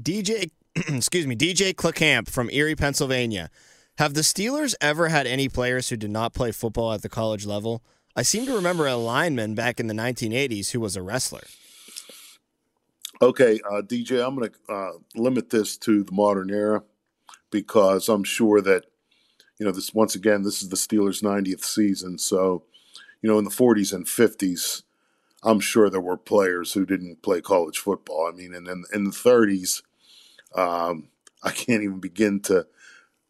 DJ, 0.00 0.50
excuse 0.74 1.26
me, 1.26 1.36
DJ 1.36 1.74
Clecamp 1.74 2.30
from 2.30 2.48
Erie, 2.50 2.74
Pennsylvania. 2.74 3.50
Have 3.98 4.14
the 4.14 4.22
Steelers 4.22 4.74
ever 4.80 5.08
had 5.08 5.26
any 5.26 5.48
players 5.50 5.90
who 5.90 5.96
did 5.96 6.10
not 6.10 6.32
play 6.32 6.50
football 6.50 6.94
at 6.94 7.02
the 7.02 7.10
college 7.10 7.44
level? 7.44 7.84
I 8.16 8.22
seem 8.22 8.46
to 8.46 8.54
remember 8.54 8.86
a 8.86 8.96
lineman 8.96 9.54
back 9.54 9.78
in 9.78 9.86
the 9.86 9.94
1980s 9.94 10.70
who 10.70 10.80
was 10.80 10.96
a 10.96 11.02
wrestler. 11.02 11.42
Okay, 13.20 13.60
uh, 13.70 13.82
DJ, 13.82 14.26
I'm 14.26 14.36
going 14.36 14.50
to 14.50 14.72
uh, 14.72 14.92
limit 15.14 15.50
this 15.50 15.76
to 15.78 16.02
the 16.02 16.12
modern 16.12 16.50
era 16.50 16.82
because 17.54 18.08
I'm 18.08 18.24
sure 18.24 18.60
that 18.62 18.86
you 19.60 19.64
know 19.64 19.70
this 19.70 19.94
once 19.94 20.16
again 20.16 20.42
this 20.42 20.60
is 20.60 20.70
the 20.70 20.76
Steelers' 20.76 21.22
90th 21.22 21.62
season, 21.62 22.18
so 22.18 22.64
you 23.22 23.30
know 23.30 23.38
in 23.38 23.44
the 23.44 23.50
40s 23.50 23.94
and 23.94 24.06
50s, 24.06 24.82
I'm 25.44 25.60
sure 25.60 25.88
there 25.88 26.00
were 26.00 26.16
players 26.16 26.72
who 26.72 26.84
didn't 26.84 27.22
play 27.22 27.40
college 27.40 27.78
football. 27.78 28.28
I 28.28 28.36
mean, 28.36 28.52
and 28.54 28.66
in, 28.66 28.82
in 28.92 29.04
the 29.04 29.12
30s, 29.12 29.82
um, 30.56 31.10
I 31.44 31.52
can't 31.52 31.84
even 31.84 32.00
begin 32.00 32.40
to 32.40 32.66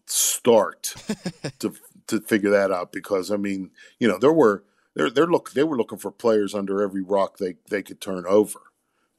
start 0.07 0.95
to 1.59 1.75
to 2.07 2.21
figure 2.23 2.51
that 2.51 2.73
out 2.73 2.93
because 2.93 3.31
I 3.31 3.37
mean, 3.37 3.73
you 3.99 4.09
know, 4.09 4.19
there 4.19 4.33
were 4.33 4.65
they're 4.95 5.11
they're 5.11 5.27
look 5.27 5.53
they 5.53 5.65
were 5.65 5.77
looking 5.77 5.99
for 5.99 6.11
players 6.11 6.55
under 6.55 6.81
every 6.81 7.03
rock 7.03 7.37
they 7.37 7.57
they 7.69 7.83
could 7.83 8.01
turn 8.01 8.25
over 8.27 8.61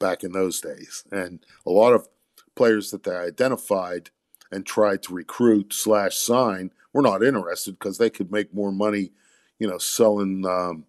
back 0.00 0.24
in 0.24 0.32
those 0.32 0.60
days, 0.60 1.04
and 1.12 1.46
a 1.64 1.70
lot 1.70 1.92
of 1.92 2.08
players 2.56 2.90
that 2.90 3.04
they 3.04 3.14
identified 3.14 4.10
and 4.50 4.64
tried 4.64 5.02
to 5.02 5.14
recruit 5.14 5.72
slash 5.72 6.16
sign 6.16 6.70
we're 6.96 7.02
not 7.02 7.22
interested 7.22 7.72
because 7.72 7.98
they 7.98 8.08
could 8.08 8.32
make 8.32 8.54
more 8.54 8.72
money, 8.72 9.12
you 9.58 9.68
know, 9.68 9.76
selling 9.76 10.46
um, 10.46 10.86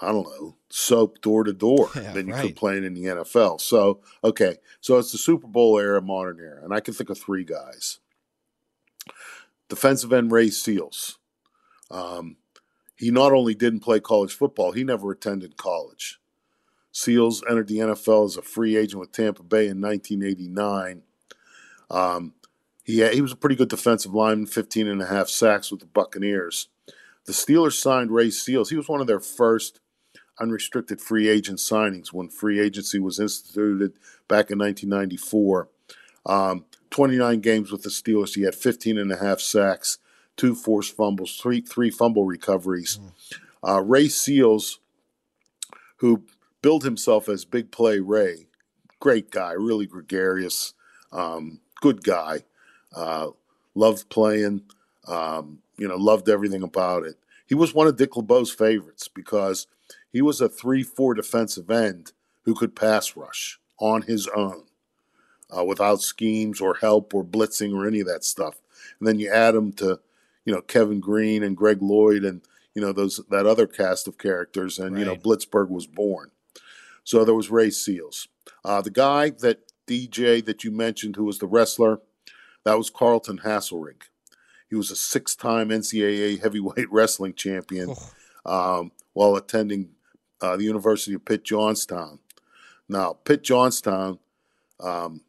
I 0.00 0.06
don't 0.06 0.24
know 0.24 0.56
soap 0.70 1.20
door 1.20 1.44
to 1.44 1.52
door 1.52 1.90
than 1.94 2.28
you 2.28 2.32
right. 2.32 2.46
could 2.46 2.56
playing 2.56 2.84
in 2.84 2.94
the 2.94 3.04
NFL. 3.04 3.60
So 3.60 4.00
okay, 4.24 4.56
so 4.80 4.96
it's 4.96 5.12
the 5.12 5.18
Super 5.18 5.48
Bowl 5.48 5.78
era, 5.78 6.00
modern 6.00 6.40
era, 6.40 6.64
and 6.64 6.72
I 6.72 6.80
can 6.80 6.94
think 6.94 7.10
of 7.10 7.18
three 7.18 7.44
guys. 7.44 7.98
Defensive 9.68 10.14
end 10.14 10.32
Ray 10.32 10.48
Seals. 10.48 11.18
Um, 11.90 12.38
he 12.96 13.10
not 13.10 13.32
only 13.32 13.54
didn't 13.54 13.80
play 13.80 14.00
college 14.00 14.32
football, 14.32 14.72
he 14.72 14.82
never 14.82 15.10
attended 15.10 15.58
college. 15.58 16.18
Seals 16.90 17.44
entered 17.50 17.68
the 17.68 17.78
NFL 17.80 18.24
as 18.24 18.38
a 18.38 18.42
free 18.42 18.76
agent 18.76 19.00
with 19.00 19.12
Tampa 19.12 19.42
Bay 19.42 19.68
in 19.68 19.82
1989. 19.82 21.02
Um, 21.90 22.32
he, 22.86 23.06
he 23.08 23.20
was 23.20 23.32
a 23.32 23.36
pretty 23.36 23.56
good 23.56 23.68
defensive 23.68 24.14
lineman, 24.14 24.46
15 24.46 24.86
and 24.86 25.02
a 25.02 25.06
half 25.06 25.28
sacks 25.28 25.72
with 25.72 25.80
the 25.80 25.86
Buccaneers. 25.86 26.68
The 27.24 27.32
Steelers 27.32 27.72
signed 27.72 28.12
Ray 28.12 28.30
Seals. 28.30 28.70
He 28.70 28.76
was 28.76 28.88
one 28.88 29.00
of 29.00 29.08
their 29.08 29.18
first 29.18 29.80
unrestricted 30.40 31.00
free 31.00 31.28
agent 31.28 31.58
signings 31.58 32.12
when 32.12 32.28
free 32.28 32.60
agency 32.60 33.00
was 33.00 33.18
instituted 33.18 33.94
back 34.28 34.52
in 34.52 34.58
1994. 34.58 35.68
Um, 36.24 36.64
29 36.90 37.40
games 37.40 37.72
with 37.72 37.82
the 37.82 37.90
Steelers. 37.90 38.36
He 38.36 38.42
had 38.42 38.54
15 38.54 38.98
and 38.98 39.10
a 39.10 39.16
half 39.16 39.40
sacks, 39.40 39.98
two 40.36 40.54
forced 40.54 40.96
fumbles, 40.96 41.36
three 41.36 41.60
three 41.60 41.90
fumble 41.90 42.24
recoveries. 42.24 43.00
Uh, 43.66 43.82
Ray 43.82 44.06
Seals, 44.06 44.78
who 45.96 46.24
billed 46.62 46.84
himself 46.84 47.28
as 47.28 47.44
Big 47.44 47.72
Play 47.72 47.98
Ray, 47.98 48.46
great 49.00 49.32
guy, 49.32 49.52
really 49.52 49.86
gregarious, 49.86 50.74
um, 51.10 51.60
good 51.80 52.04
guy. 52.04 52.42
Uh, 52.96 53.28
loved 53.74 54.08
playing, 54.08 54.62
um, 55.06 55.58
you 55.76 55.86
know, 55.86 55.96
loved 55.96 56.28
everything 56.28 56.62
about 56.62 57.04
it. 57.04 57.16
He 57.46 57.54
was 57.54 57.74
one 57.74 57.86
of 57.86 57.96
Dick 57.96 58.16
LeBeau's 58.16 58.50
favorites 58.50 59.06
because 59.06 59.68
he 60.10 60.22
was 60.22 60.40
a 60.40 60.48
3 60.48 60.82
4 60.82 61.14
defensive 61.14 61.70
end 61.70 62.12
who 62.44 62.54
could 62.54 62.74
pass 62.74 63.16
rush 63.16 63.60
on 63.78 64.02
his 64.02 64.26
own 64.28 64.64
uh, 65.56 65.64
without 65.64 66.00
schemes 66.00 66.60
or 66.60 66.74
help 66.74 67.14
or 67.14 67.24
blitzing 67.24 67.74
or 67.74 67.86
any 67.86 68.00
of 68.00 68.06
that 68.06 68.24
stuff. 68.24 68.56
And 68.98 69.06
then 69.06 69.18
you 69.18 69.30
add 69.30 69.54
him 69.54 69.72
to, 69.74 70.00
you 70.44 70.54
know, 70.54 70.62
Kevin 70.62 71.00
Greene 71.00 71.42
and 71.42 71.56
Greg 71.56 71.82
Lloyd 71.82 72.24
and, 72.24 72.42
you 72.74 72.82
know, 72.82 72.92
those 72.92 73.20
that 73.30 73.46
other 73.46 73.66
cast 73.66 74.08
of 74.08 74.18
characters. 74.18 74.78
And, 74.78 74.94
right. 74.94 75.00
you 75.00 75.04
know, 75.04 75.16
Blitzburgh 75.16 75.68
was 75.68 75.86
born. 75.86 76.30
So 77.04 77.24
there 77.24 77.34
was 77.34 77.50
Ray 77.50 77.70
Seals. 77.70 78.28
Uh, 78.64 78.80
the 78.80 78.90
guy 78.90 79.30
that 79.30 79.72
DJ 79.86 80.44
that 80.44 80.64
you 80.64 80.72
mentioned 80.72 81.16
who 81.16 81.24
was 81.24 81.38
the 81.38 81.46
wrestler, 81.46 82.00
that 82.66 82.76
was 82.76 82.90
Carlton 82.90 83.38
Haselrig. 83.44 84.02
He 84.68 84.74
was 84.74 84.90
a 84.90 84.96
six 84.96 85.36
time 85.36 85.68
NCAA 85.68 86.42
heavyweight 86.42 86.90
wrestling 86.90 87.34
champion 87.34 87.94
oh. 88.44 88.80
um, 88.80 88.92
while 89.12 89.36
attending 89.36 89.90
uh, 90.40 90.56
the 90.56 90.64
University 90.64 91.14
of 91.14 91.24
Pitt 91.24 91.44
Johnstown. 91.44 92.18
Now, 92.88 93.12
Pitt 93.12 93.44
Johnstown, 93.44 94.18
um, 94.80 95.20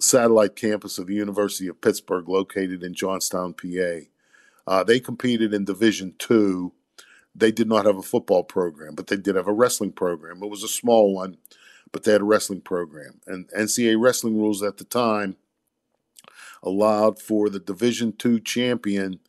satellite 0.00 0.54
campus 0.54 0.98
of 0.98 1.08
the 1.08 1.14
University 1.14 1.66
of 1.66 1.80
Pittsburgh, 1.80 2.28
located 2.28 2.84
in 2.84 2.94
Johnstown, 2.94 3.52
PA. 3.52 4.06
Uh, 4.68 4.84
they 4.84 5.00
competed 5.00 5.52
in 5.52 5.64
Division 5.64 6.14
Two. 6.20 6.72
They 7.34 7.50
did 7.50 7.66
not 7.66 7.84
have 7.84 7.98
a 7.98 8.02
football 8.02 8.44
program, 8.44 8.94
but 8.94 9.08
they 9.08 9.16
did 9.16 9.34
have 9.34 9.48
a 9.48 9.52
wrestling 9.52 9.90
program. 9.90 10.40
It 10.40 10.50
was 10.50 10.62
a 10.62 10.68
small 10.68 11.12
one, 11.12 11.36
but 11.90 12.04
they 12.04 12.12
had 12.12 12.20
a 12.20 12.24
wrestling 12.24 12.60
program. 12.60 13.20
And 13.26 13.48
NCAA 13.48 14.00
wrestling 14.00 14.38
rules 14.38 14.62
at 14.62 14.76
the 14.76 14.84
time 14.84 15.36
allowed 16.66 17.22
for 17.22 17.48
the 17.48 17.60
Division 17.60 18.12
two 18.12 18.40
champion 18.40 19.20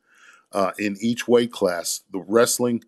uh, 0.52 0.72
in 0.78 0.98
each 1.00 1.28
weight 1.28 1.52
class. 1.52 2.02
The 2.12 2.20
wrestling 2.20 2.84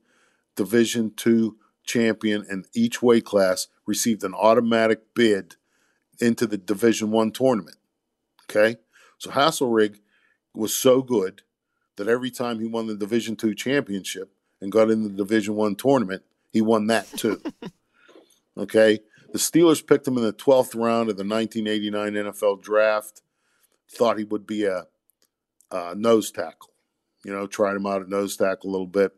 Division 0.56 1.14
two 1.16 1.58
champion 1.86 2.46
in 2.50 2.66
each 2.74 3.02
weight 3.02 3.26
class 3.26 3.68
received 3.86 4.24
an 4.24 4.34
automatic 4.34 5.14
bid 5.14 5.56
into 6.20 6.48
the 6.48 6.58
Division 6.58 7.12
one 7.12 7.32
tournament. 7.32 7.78
Okay, 8.50 8.78
so 9.20 9.30
Haselrig 9.30 10.00
was 10.54 10.74
so 10.74 11.02
good 11.04 11.44
that 11.98 12.08
every 12.08 12.32
time 12.32 12.60
he 12.60 12.66
won 12.66 12.88
the 12.88 12.96
Division 12.96 13.36
two 13.36 13.54
championship 13.54 14.34
and 14.60 14.72
got 14.72 14.90
in 14.90 15.04
the 15.04 15.10
Division 15.10 15.56
one 15.56 15.76
tournament, 15.76 16.24
he 16.52 16.62
won 16.62 16.88
that 16.88 17.08
too. 17.10 17.42
okay, 18.58 19.00
the 19.32 19.38
Steelers 19.38 19.86
picked 19.86 20.08
him 20.08 20.18
in 20.18 20.24
the 20.24 20.34
12th 20.34 20.76
round 20.76 21.10
of 21.10 21.18
the 21.18 21.24
1989 21.24 22.14
NFL 22.14 22.62
draft 22.64 23.22
thought 23.92 24.18
he 24.18 24.24
would 24.24 24.46
be 24.46 24.66
a, 24.66 24.86
a 25.72 25.96
nose 25.96 26.32
tackle. 26.32 26.72
You 27.24 27.34
know, 27.34 27.48
tried 27.48 27.76
him 27.76 27.86
out 27.86 28.02
at 28.02 28.10
nose 28.10 28.38
tackle 28.38 28.70
a 28.70 28.72
little 28.72 28.88
bit. 28.88 29.14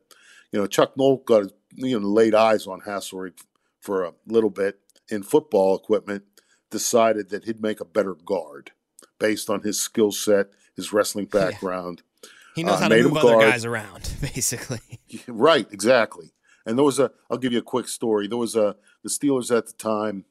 You 0.52 0.60
know, 0.60 0.68
Chuck 0.68 0.98
Noll 0.98 1.18
got 1.18 1.52
you 1.76 2.00
know 2.00 2.08
laid 2.08 2.34
eyes 2.34 2.68
on 2.68 2.82
Haselrig 2.82 3.34
for 3.80 4.04
a 4.04 4.14
little 4.28 4.50
bit 4.50 4.80
in 5.10 5.24
football 5.24 5.76
equipment. 5.76 6.24
Decided 6.70 7.30
that 7.30 7.44
he'd 7.44 7.62
make 7.62 7.82
a 7.82 7.86
better 7.86 8.16
guard 8.16 8.72
based 9.20 9.50
on 9.50 9.62
his 9.62 9.82
skill 9.82 10.12
set, 10.12 10.48
his 10.76 10.94
wrestling 10.94 11.26
background. 11.26 12.02
Yeah. 12.24 12.30
He 12.56 12.64
knows 12.64 12.76
uh, 12.76 12.80
how 12.80 12.88
to 12.90 13.04
move 13.04 13.18
other 13.18 13.40
guys 13.40 13.66
around, 13.66 14.10
basically. 14.22 14.80
right, 15.28 15.68
exactly. 15.72 16.34
And 16.66 16.78
there 16.78 16.86
was 16.86 17.00
a. 17.00 17.12
I'll 17.30 17.38
give 17.38 17.54
you 17.54 17.60
a 17.60 17.64
quick 17.64 17.88
story. 17.88 18.28
There 18.28 18.38
was 18.38 18.56
a 18.56 18.76
the 19.04 19.10
Steelers 19.10 19.56
at 19.56 19.68
the 19.68 19.74
time 19.74 20.26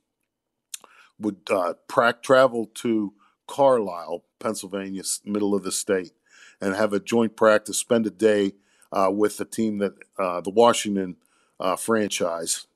would 1.18 1.38
uh, 1.50 1.74
prac 1.88 2.22
travel 2.22 2.70
to 2.74 3.12
Carlisle, 3.50 4.22
Pennsylvania, 4.38 5.02
middle 5.24 5.56
of 5.56 5.64
the 5.64 5.72
state, 5.72 6.12
and 6.60 6.76
have 6.76 6.92
a 6.92 7.00
joint 7.00 7.34
practice, 7.34 7.76
spend 7.76 8.06
a 8.06 8.10
day 8.10 8.52
uh, 8.92 9.10
with 9.12 9.38
the 9.38 9.44
team 9.44 9.78
that 9.78 9.94
uh, 10.20 10.40
the 10.40 10.50
Washington 10.50 11.16
uh, 11.58 11.74
franchise 11.74 12.68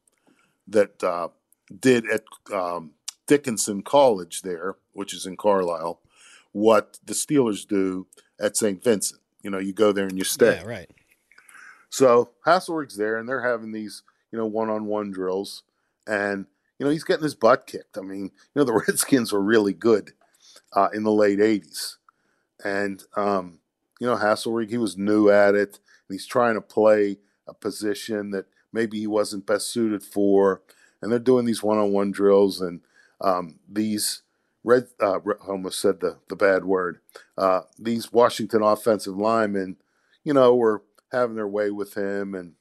that 0.67 1.03
uh, 1.05 1.29
did 1.81 2.05
at 2.11 2.25
um, 2.53 2.91
Dickinson 3.29 3.83
College 3.83 4.43
there, 4.43 4.75
which 4.95 5.15
is 5.15 5.27
in 5.27 5.37
Carlisle, 5.37 6.01
what 6.51 6.99
the 7.05 7.15
Steelers 7.15 7.67
do 7.67 8.09
at 8.41 8.57
St. 8.57 8.83
Vincent. 8.83 9.21
You 9.43 9.51
know, 9.51 9.61
you 9.61 9.73
go 9.73 9.93
there 9.93 10.07
and 10.07 10.19
you 10.19 10.25
stay. 10.25 10.57
Yeah, 10.57 10.67
right. 10.67 10.91
So 11.89 12.31
Haselrig's 12.45 12.97
there, 12.97 13.17
and 13.17 13.29
they're 13.29 13.49
having 13.49 13.71
these, 13.71 14.03
you 14.33 14.39
know, 14.39 14.47
one-on-one 14.47 15.13
drills, 15.13 15.63
and 16.05 16.47
you 16.81 16.85
know 16.85 16.91
he's 16.91 17.05
getting 17.05 17.23
his 17.23 17.37
butt 17.37 17.69
kicked. 17.69 17.97
I 17.97 18.01
mean, 18.01 18.25
you 18.25 18.31
know, 18.57 18.65
the 18.65 18.73
Redskins 18.89 19.33
were 19.33 19.41
really 19.41 19.73
good 19.73 20.13
uh, 20.75 20.89
in 20.93 21.03
the 21.03 21.13
late 21.13 21.39
80s. 21.39 21.97
And, 22.65 23.03
um, 23.17 23.61
you 24.01 24.07
know, 24.07 24.17
Haselrig, 24.17 24.71
he 24.71 24.79
was 24.79 24.97
new 24.97 25.31
at 25.31 25.55
it. 25.55 25.79
And 26.09 26.15
he's 26.15 26.27
trying 26.27 26.55
to 26.55 26.61
play 26.61 27.19
a 27.47 27.55
position 27.55 28.31
that 28.31 28.47
maybe 28.73 28.99
he 28.99 29.07
wasn't 29.07 29.47
best 29.47 29.71
suited 29.71 30.03
for. 30.03 30.63
And 31.01 31.11
they're 31.11 31.19
doing 31.19 31.45
these 31.45 31.63
one 31.63 31.79
on 31.79 31.93
one 31.93 32.11
drills. 32.11 32.61
And 32.61 32.81
um, 33.21 33.59
these 33.69 34.23
red, 34.63 34.89
uh, 35.01 35.19
almost 35.47 35.81
said 35.81 36.01
the, 36.01 36.19
the 36.29 36.37
bad 36.37 36.65
word, 36.65 36.99
uh, 37.37 37.63
these 37.79 38.13
Washington 38.13 38.63
offensive 38.63 39.17
linemen, 39.17 39.77
you 40.25 40.33
know, 40.33 40.55
were 40.55 40.83
having 41.13 41.37
their 41.37 41.49
way 41.49 41.71
with 41.71 41.95
him 41.95 42.35
and 42.35 42.55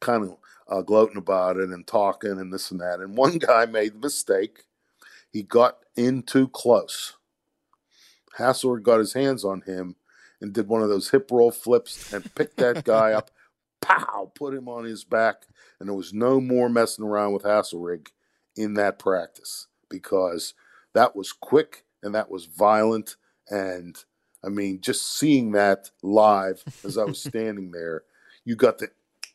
kind 0.00 0.24
of 0.24 0.36
uh, 0.68 0.82
gloating 0.82 1.16
about 1.16 1.56
it 1.56 1.70
and 1.70 1.86
talking 1.86 2.32
and 2.32 2.52
this 2.52 2.70
and 2.70 2.80
that. 2.80 3.00
And 3.00 3.16
one 3.16 3.38
guy 3.40 3.66
made 3.66 3.94
the 3.94 3.98
mistake. 3.98 4.64
He 5.36 5.42
got 5.42 5.80
in 5.96 6.22
too 6.22 6.48
close. 6.48 7.18
Hassler 8.38 8.78
got 8.78 9.00
his 9.00 9.12
hands 9.12 9.44
on 9.44 9.60
him 9.60 9.96
and 10.40 10.54
did 10.54 10.66
one 10.66 10.80
of 10.80 10.88
those 10.88 11.10
hip 11.10 11.30
roll 11.30 11.50
flips 11.50 12.10
and 12.10 12.34
picked 12.34 12.56
that 12.56 12.84
guy 12.84 13.12
up, 13.12 13.30
pow, 13.82 14.32
put 14.34 14.54
him 14.54 14.66
on 14.66 14.84
his 14.84 15.04
back, 15.04 15.42
and 15.78 15.90
there 15.90 15.94
was 15.94 16.14
no 16.14 16.40
more 16.40 16.70
messing 16.70 17.04
around 17.04 17.34
with 17.34 17.42
Haselrig 17.42 18.06
in 18.56 18.72
that 18.74 18.98
practice 18.98 19.66
because 19.90 20.54
that 20.94 21.14
was 21.14 21.34
quick 21.34 21.84
and 22.02 22.14
that 22.14 22.30
was 22.30 22.46
violent 22.46 23.16
and 23.50 24.04
I 24.42 24.48
mean, 24.48 24.80
just 24.80 25.18
seeing 25.18 25.52
that 25.52 25.90
live 26.02 26.64
as 26.82 26.96
I 26.96 27.04
was 27.04 27.20
standing 27.22 27.72
there, 27.72 28.04
you 28.46 28.56
got 28.56 28.78
the 28.78 28.88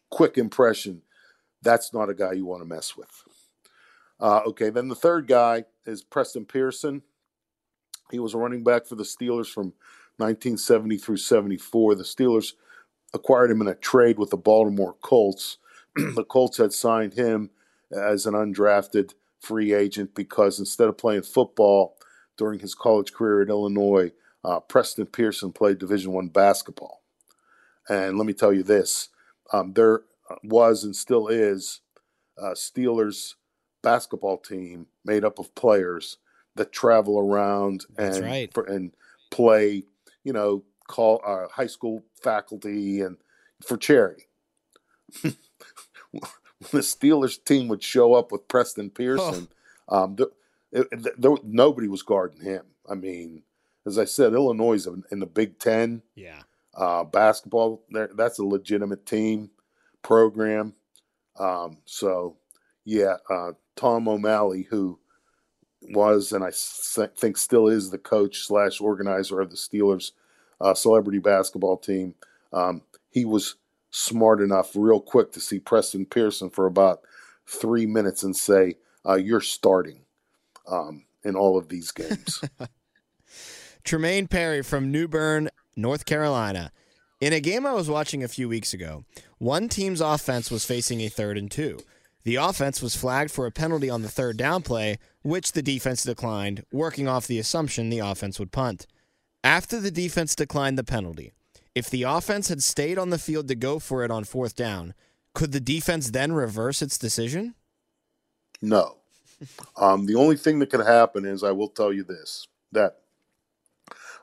quick 0.09 0.39
impression 0.39 1.03
that's 1.61 1.93
not 1.93 2.09
a 2.09 2.15
guy 2.15 2.31
you 2.31 2.47
want 2.47 2.63
to 2.63 2.67
mess 2.67 2.97
with. 2.97 3.23
Uh, 4.21 4.41
okay, 4.45 4.69
then 4.69 4.87
the 4.87 4.95
third 4.95 5.27
guy 5.27 5.65
is 5.85 6.03
Preston 6.03 6.45
Pearson. 6.45 7.01
He 8.11 8.19
was 8.19 8.35
a 8.35 8.37
running 8.37 8.63
back 8.63 8.85
for 8.85 8.95
the 8.95 9.03
Steelers 9.03 9.47
from 9.47 9.73
1970 10.17 10.97
through 10.97 11.17
74. 11.17 11.95
The 11.95 12.03
Steelers 12.03 12.53
acquired 13.13 13.49
him 13.49 13.61
in 13.61 13.67
a 13.67 13.75
trade 13.75 14.19
with 14.19 14.29
the 14.29 14.37
Baltimore 14.37 14.95
Colts. 15.01 15.57
the 15.95 16.23
Colts 16.23 16.57
had 16.57 16.71
signed 16.71 17.15
him 17.15 17.49
as 17.91 18.25
an 18.25 18.35
undrafted 18.35 19.15
free 19.39 19.73
agent 19.73 20.13
because 20.13 20.59
instead 20.59 20.87
of 20.87 20.97
playing 20.97 21.23
football 21.23 21.97
during 22.37 22.59
his 22.59 22.75
college 22.75 23.11
career 23.11 23.41
at 23.41 23.49
Illinois, 23.49 24.11
uh, 24.43 24.59
Preston 24.59 25.07
Pearson 25.07 25.51
played 25.51 25.79
Division 25.79 26.11
One 26.11 26.27
basketball. 26.27 27.01
And 27.89 28.17
let 28.17 28.27
me 28.27 28.33
tell 28.33 28.53
you 28.53 28.63
this: 28.63 29.09
um, 29.51 29.73
there 29.73 30.01
was 30.43 30.83
and 30.83 30.95
still 30.95 31.27
is 31.27 31.81
a 32.37 32.51
Steelers 32.51 33.35
basketball 33.81 34.37
team 34.37 34.87
made 35.05 35.23
up 35.23 35.39
of 35.39 35.53
players 35.55 36.17
that 36.55 36.71
travel 36.71 37.17
around 37.17 37.85
and 37.97 38.23
right. 38.23 38.53
for, 38.53 38.63
and 38.63 38.91
play, 39.29 39.83
you 40.23 40.33
know, 40.33 40.63
call 40.87 41.21
uh, 41.25 41.47
high 41.47 41.67
school 41.67 42.03
faculty 42.21 43.01
and 43.01 43.17
for 43.65 43.77
charity. 43.77 44.23
the 45.23 46.79
Steelers 46.79 47.43
team 47.43 47.67
would 47.67 47.83
show 47.83 48.13
up 48.13 48.31
with 48.31 48.47
Preston 48.47 48.89
Pearson, 48.89 49.47
oh. 49.87 50.03
um, 50.03 50.15
it, 50.71 50.87
it, 50.91 51.21
there, 51.21 51.35
nobody 51.43 51.87
was 51.87 52.03
guarding 52.03 52.41
him. 52.41 52.63
I 52.89 52.95
mean, 52.95 53.43
as 53.85 53.97
I 53.97 54.05
said, 54.05 54.33
Illinois 54.33 54.73
is 54.73 54.87
in 55.11 55.19
the 55.19 55.25
Big 55.25 55.59
Ten. 55.59 56.01
Yeah. 56.15 56.41
Uh, 56.73 57.03
basketball, 57.03 57.83
that's 58.15 58.39
a 58.39 58.45
legitimate 58.45 59.05
team 59.05 59.49
program. 60.03 60.73
Um, 61.37 61.77
so, 61.85 62.37
yeah, 62.85 63.15
uh, 63.29 63.51
Tom 63.81 64.07
O'Malley, 64.07 64.67
who 64.69 64.99
was 65.89 66.31
and 66.31 66.43
I 66.43 66.51
think 67.17 67.35
still 67.35 67.67
is 67.67 67.89
the 67.89 67.97
coach 67.97 68.41
slash 68.41 68.79
organizer 68.79 69.41
of 69.41 69.49
the 69.49 69.55
Steelers 69.55 70.11
uh, 70.59 70.75
celebrity 70.75 71.17
basketball 71.17 71.77
team, 71.77 72.13
um, 72.53 72.83
he 73.09 73.25
was 73.25 73.55
smart 73.89 74.39
enough 74.39 74.75
real 74.75 74.99
quick 74.99 75.31
to 75.31 75.39
see 75.39 75.57
Preston 75.57 76.05
Pearson 76.05 76.51
for 76.51 76.67
about 76.67 77.01
three 77.47 77.87
minutes 77.87 78.21
and 78.21 78.35
say, 78.35 78.75
uh, 79.03 79.15
"You're 79.15 79.41
starting." 79.41 80.01
Um, 80.67 81.05
in 81.23 81.35
all 81.35 81.57
of 81.57 81.69
these 81.69 81.91
games. 81.91 82.41
Tremaine 83.83 84.27
Perry 84.27 84.61
from 84.61 84.91
New 84.91 85.07
Bern, 85.07 85.49
North 85.75 86.05
Carolina. 86.05 86.71
In 87.19 87.33
a 87.33 87.39
game 87.39 87.65
I 87.65 87.73
was 87.73 87.89
watching 87.89 88.23
a 88.23 88.27
few 88.27 88.49
weeks 88.49 88.73
ago, 88.73 89.05
one 89.37 89.69
team's 89.69 90.01
offense 90.01 90.49
was 90.49 90.65
facing 90.65 91.01
a 91.01 91.09
third 91.09 91.37
and 91.37 91.49
two. 91.49 91.79
The 92.23 92.35
offense 92.35 92.81
was 92.81 92.95
flagged 92.95 93.31
for 93.31 93.45
a 93.45 93.51
penalty 93.51 93.89
on 93.89 94.01
the 94.01 94.09
third 94.09 94.37
down 94.37 94.61
play, 94.61 94.97
which 95.23 95.53
the 95.53 95.61
defense 95.61 96.03
declined, 96.03 96.65
working 96.71 97.07
off 97.07 97.27
the 97.27 97.39
assumption 97.39 97.89
the 97.89 97.99
offense 97.99 98.39
would 98.39 98.51
punt. 98.51 98.85
After 99.43 99.79
the 99.79 99.91
defense 99.91 100.35
declined 100.35 100.77
the 100.77 100.83
penalty, 100.83 101.33
if 101.73 101.89
the 101.89 102.03
offense 102.03 102.49
had 102.49 102.61
stayed 102.61 102.99
on 102.99 103.09
the 103.09 103.17
field 103.17 103.47
to 103.47 103.55
go 103.55 103.79
for 103.79 104.03
it 104.03 104.11
on 104.11 104.23
fourth 104.23 104.55
down, 104.55 104.93
could 105.33 105.51
the 105.51 105.59
defense 105.59 106.11
then 106.11 106.31
reverse 106.31 106.81
its 106.81 106.97
decision? 106.97 107.55
No. 108.61 108.97
Um, 109.75 110.05
the 110.05 110.15
only 110.15 110.37
thing 110.37 110.59
that 110.59 110.69
could 110.69 110.85
happen 110.85 111.25
is 111.25 111.43
I 111.43 111.51
will 111.51 111.69
tell 111.69 111.91
you 111.91 112.03
this 112.03 112.47
that 112.71 112.97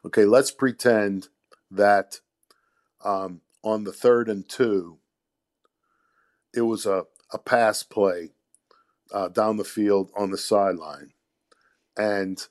okay, 0.04 0.24
let's 0.24 0.50
pretend 0.50 1.28
that 1.70 2.20
um, 3.04 3.40
on 3.62 3.84
the 3.84 3.92
third 3.92 4.28
and 4.28 4.48
two, 4.48 4.98
it 6.54 6.62
was 6.62 6.86
a, 6.86 7.04
a 7.32 7.38
pass 7.38 7.82
play 7.82 8.30
uh, 9.12 9.28
down 9.28 9.56
the 9.56 9.64
field 9.64 10.10
on 10.16 10.30
the 10.30 10.38
sideline, 10.38 11.12
and 11.96 12.46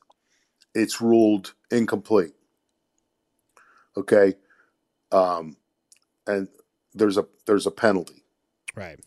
it's 0.73 1.01
ruled 1.01 1.53
incomplete. 1.71 2.33
Okay, 3.95 4.35
um, 5.11 5.57
and 6.25 6.47
there's 6.93 7.17
a 7.17 7.25
there's 7.45 7.67
a 7.67 7.71
penalty. 7.71 8.23
Right 8.75 8.99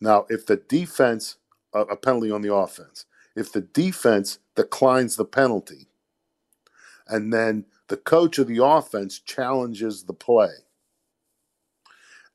now, 0.00 0.26
if 0.28 0.46
the 0.46 0.56
defense 0.56 1.36
a, 1.74 1.80
a 1.80 1.96
penalty 1.96 2.30
on 2.30 2.42
the 2.42 2.54
offense, 2.54 3.06
if 3.36 3.52
the 3.52 3.60
defense 3.60 4.38
declines 4.54 5.16
the 5.16 5.24
penalty, 5.24 5.88
and 7.06 7.32
then 7.32 7.66
the 7.88 7.96
coach 7.96 8.38
of 8.38 8.46
the 8.46 8.62
offense 8.62 9.18
challenges 9.18 10.04
the 10.04 10.12
play 10.12 10.50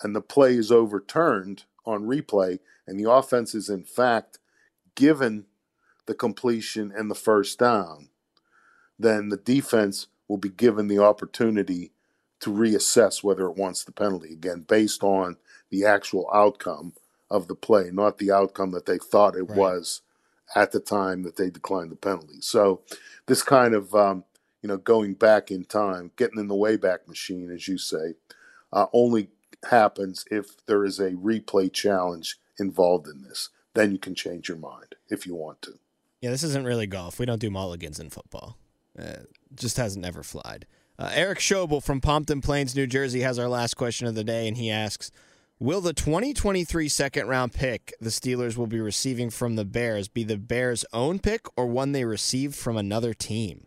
and 0.01 0.15
the 0.15 0.21
play 0.21 0.55
is 0.55 0.71
overturned 0.71 1.63
on 1.85 2.03
replay 2.03 2.59
and 2.87 2.99
the 2.99 3.09
offense 3.09 3.53
is 3.55 3.69
in 3.69 3.83
fact 3.83 4.39
given 4.95 5.45
the 6.05 6.13
completion 6.13 6.91
and 6.95 7.09
the 7.09 7.15
first 7.15 7.59
down, 7.59 8.09
then 8.99 9.29
the 9.29 9.37
defense 9.37 10.07
will 10.27 10.37
be 10.37 10.49
given 10.49 10.87
the 10.87 10.99
opportunity 10.99 11.91
to 12.39 12.49
reassess 12.49 13.23
whether 13.23 13.47
it 13.47 13.57
wants 13.57 13.83
the 13.83 13.91
penalty 13.91 14.33
again 14.33 14.65
based 14.67 15.03
on 15.03 15.37
the 15.69 15.85
actual 15.85 16.29
outcome 16.33 16.93
of 17.29 17.47
the 17.47 17.55
play, 17.55 17.89
not 17.91 18.17
the 18.17 18.31
outcome 18.31 18.71
that 18.71 18.85
they 18.85 18.97
thought 18.97 19.35
it 19.35 19.43
right. 19.43 19.57
was 19.57 20.01
at 20.55 20.71
the 20.71 20.79
time 20.79 21.23
that 21.23 21.37
they 21.37 21.49
declined 21.49 21.91
the 21.91 21.95
penalty. 21.95 22.41
So 22.41 22.81
this 23.27 23.41
kind 23.41 23.73
of 23.73 23.95
um, 23.95 24.25
you 24.63 24.69
know, 24.69 24.77
going 24.77 25.13
back 25.13 25.51
in 25.51 25.65
time, 25.65 26.11
getting 26.15 26.39
in 26.39 26.47
the 26.47 26.55
wayback 26.55 27.07
machine, 27.07 27.51
as 27.51 27.67
you 27.67 27.77
say, 27.77 28.15
uh, 28.71 28.87
only 28.93 29.29
happens 29.65 30.25
if 30.29 30.65
there 30.65 30.83
is 30.83 30.99
a 30.99 31.11
replay 31.11 31.71
challenge 31.71 32.37
involved 32.59 33.07
in 33.07 33.23
this. 33.23 33.49
Then 33.73 33.91
you 33.91 33.97
can 33.97 34.15
change 34.15 34.49
your 34.49 34.57
mind 34.57 34.95
if 35.09 35.25
you 35.25 35.35
want 35.35 35.61
to. 35.63 35.79
Yeah, 36.21 36.29
this 36.29 36.43
isn't 36.43 36.65
really 36.65 36.87
golf. 36.87 37.19
We 37.19 37.25
don't 37.25 37.41
do 37.41 37.49
mulligans 37.49 37.99
in 37.99 38.09
football. 38.09 38.57
Uh, 38.97 39.23
just 39.55 39.77
hasn't 39.77 40.05
ever 40.05 40.23
flied. 40.23 40.65
Uh, 40.97 41.09
Eric 41.13 41.39
Schobel 41.39 41.83
from 41.83 41.99
Pompton 41.99 42.39
Plains, 42.41 42.75
New 42.75 42.85
Jersey, 42.85 43.21
has 43.21 43.39
our 43.39 43.49
last 43.49 43.73
question 43.73 44.07
of 44.07 44.15
the 44.15 44.23
day, 44.23 44.47
and 44.47 44.55
he 44.55 44.69
asks 44.69 45.11
Will 45.59 45.81
the 45.81 45.93
2023 45.93 46.87
second 46.89 47.27
round 47.27 47.53
pick 47.53 47.93
the 47.99 48.09
Steelers 48.09 48.57
will 48.57 48.67
be 48.67 48.79
receiving 48.79 49.29
from 49.29 49.55
the 49.55 49.65
Bears 49.65 50.07
be 50.07 50.23
the 50.23 50.37
Bears' 50.37 50.85
own 50.93 51.19
pick 51.19 51.45
or 51.57 51.67
one 51.67 51.93
they 51.93 52.05
received 52.05 52.55
from 52.55 52.77
another 52.77 53.13
team? 53.13 53.65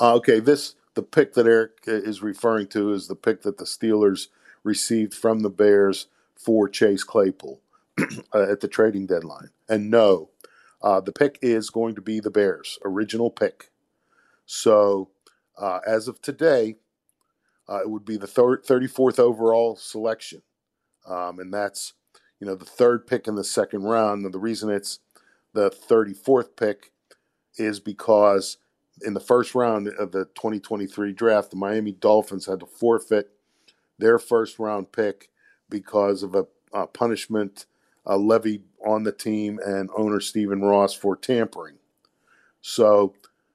Uh, 0.00 0.14
okay, 0.14 0.40
this 0.40 0.74
the 0.94 1.02
pick 1.02 1.34
that 1.34 1.46
Eric 1.46 1.78
is 1.86 2.22
referring 2.22 2.66
to 2.68 2.92
is 2.92 3.08
the 3.08 3.14
pick 3.14 3.42
that 3.42 3.58
the 3.58 3.64
Steelers 3.64 4.28
received 4.64 5.14
from 5.14 5.40
the 5.40 5.50
Bears 5.50 6.08
for 6.36 6.68
Chase 6.68 7.04
Claypool 7.04 7.60
uh, 8.34 8.42
at 8.50 8.60
the 8.60 8.68
trading 8.68 9.06
deadline. 9.06 9.50
And 9.68 9.90
no, 9.90 10.30
uh, 10.82 11.00
the 11.00 11.12
pick 11.12 11.38
is 11.42 11.70
going 11.70 11.94
to 11.94 12.00
be 12.00 12.20
the 12.20 12.30
Bears' 12.30 12.78
original 12.84 13.30
pick. 13.30 13.70
So 14.46 15.10
uh, 15.58 15.80
as 15.86 16.08
of 16.08 16.20
today, 16.20 16.76
uh, 17.68 17.80
it 17.80 17.90
would 17.90 18.04
be 18.04 18.16
the 18.16 18.26
thir- 18.26 18.60
34th 18.60 19.18
overall 19.18 19.76
selection. 19.76 20.42
Um, 21.06 21.38
and 21.38 21.52
that's, 21.52 21.94
you 22.40 22.46
know, 22.46 22.54
the 22.54 22.64
third 22.64 23.06
pick 23.06 23.26
in 23.28 23.34
the 23.34 23.44
second 23.44 23.84
round. 23.84 24.24
And 24.24 24.34
the 24.34 24.38
reason 24.38 24.70
it's 24.70 25.00
the 25.52 25.70
34th 25.70 26.56
pick 26.56 26.92
is 27.56 27.80
because 27.80 28.58
in 29.02 29.14
the 29.14 29.20
first 29.20 29.54
round 29.54 29.88
of 29.88 30.12
the 30.12 30.26
2023 30.26 31.12
draft, 31.12 31.50
the 31.50 31.56
Miami 31.56 31.92
Dolphins 31.92 32.46
had 32.46 32.60
to 32.60 32.66
forfeit 32.66 33.30
their 34.02 34.18
first 34.18 34.58
round 34.58 34.92
pick 34.92 35.30
because 35.70 36.22
of 36.22 36.34
a, 36.34 36.46
a 36.72 36.86
punishment 36.86 37.66
uh, 38.04 38.16
levied 38.16 38.64
on 38.84 39.04
the 39.04 39.12
team 39.12 39.60
and 39.64 39.88
owner 39.96 40.20
Stephen 40.20 40.60
Ross 40.60 40.92
for 40.92 41.16
tampering. 41.16 41.76
So 42.60 43.14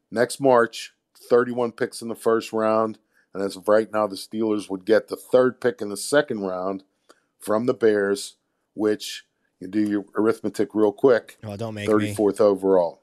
next 0.09 0.39
March, 0.39 0.93
31 1.29 1.73
picks 1.73 2.01
in 2.01 2.07
the 2.07 2.15
first 2.15 2.53
round. 2.53 2.97
And 3.33 3.43
as 3.43 3.57
of 3.57 3.67
right 3.67 3.91
now, 3.91 4.07
the 4.07 4.15
Steelers 4.15 4.69
would 4.69 4.85
get 4.85 5.09
the 5.09 5.17
third 5.17 5.59
pick 5.59 5.81
in 5.81 5.89
the 5.89 5.97
second 5.97 6.39
round 6.39 6.83
from 7.39 7.65
the 7.65 7.73
Bears, 7.73 8.37
which 8.73 9.25
you 9.59 9.67
do 9.67 9.81
your 9.81 10.05
arithmetic 10.15 10.69
real 10.73 10.93
quick. 10.93 11.37
Well, 11.43 11.57
don't 11.57 11.73
make 11.73 11.89
34th 11.89 12.39
me. 12.39 12.45
overall. 12.45 13.01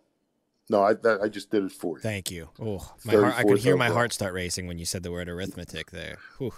No, 0.71 0.83
I 0.83 0.95
that, 0.95 1.21
I 1.23 1.29
just 1.29 1.51
did 1.51 1.63
it 1.65 1.73
for 1.73 1.99
you. 1.99 2.03
Thank 2.03 2.31
you. 2.31 2.49
Oh, 2.59 2.95
my 3.05 3.15
heart, 3.17 3.35
I 3.37 3.43
could 3.43 3.59
hear 3.59 3.77
my 3.77 3.91
heart 3.91 4.15
start 4.15 4.33
racing 4.33 4.67
when 4.67 4.79
you 4.79 4.87
said 4.87 5.03
the 5.03 5.13
word 5.13 5.29
arithmetic 5.29 5.91
there. 5.91 6.19
Whew. 6.39 6.55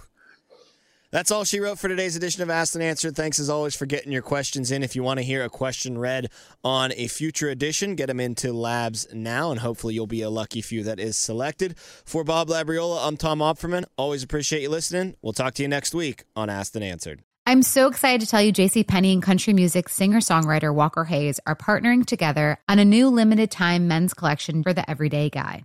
That's 1.17 1.31
all 1.31 1.45
she 1.45 1.61
wrote 1.61 1.79
for 1.79 1.89
today's 1.89 2.15
edition 2.15 2.43
of 2.43 2.51
Asked 2.51 2.75
and 2.75 2.85
Answered. 2.85 3.17
Thanks 3.17 3.39
as 3.39 3.49
always 3.49 3.75
for 3.75 3.87
getting 3.87 4.13
your 4.13 4.21
questions 4.21 4.71
in. 4.71 4.83
If 4.83 4.95
you 4.95 5.03
want 5.03 5.19
to 5.19 5.25
hear 5.25 5.43
a 5.43 5.49
question 5.49 5.97
read 5.97 6.29
on 6.63 6.93
a 6.95 7.07
future 7.07 7.49
edition, 7.49 7.95
get 7.95 8.09
them 8.09 8.21
into 8.21 8.53
labs 8.53 9.07
now, 9.15 9.51
and 9.51 9.61
hopefully 9.61 9.95
you'll 9.95 10.07
be 10.07 10.21
a 10.21 10.29
lucky 10.29 10.61
few 10.61 10.83
that 10.83 11.01
is 11.01 11.17
selected. 11.17 11.79
For 11.79 12.23
Bob 12.23 12.49
Labriola, 12.49 13.09
I'm 13.09 13.17
Tom 13.17 13.39
Opferman. 13.39 13.87
Always 13.97 14.23
appreciate 14.23 14.61
you 14.61 14.69
listening. 14.69 15.17
We'll 15.23 15.33
talk 15.33 15.55
to 15.55 15.63
you 15.63 15.69
next 15.69 15.95
week 15.95 16.25
on 16.37 16.51
Asked 16.51 16.77
and 16.77 16.85
Answered. 16.85 17.23
I'm 17.47 17.63
so 17.63 17.89
excited 17.89 18.21
to 18.21 18.27
tell 18.27 18.43
you 18.43 18.53
JC 18.53 18.87
Penney 18.87 19.15
and 19.15 19.23
country 19.23 19.55
music 19.55 19.89
singer-songwriter 19.89 20.75
Walker 20.75 21.05
Hayes 21.05 21.41
are 21.47 21.57
partnering 21.57 22.05
together 22.05 22.59
on 22.69 22.79
a 22.79 22.85
new 22.85 23.09
limited 23.09 23.51
time 23.51 23.89
men's 23.89 24.13
collection 24.13 24.63
for 24.63 24.75
the 24.75 24.91
everyday 24.91 25.31
guy. 25.31 25.65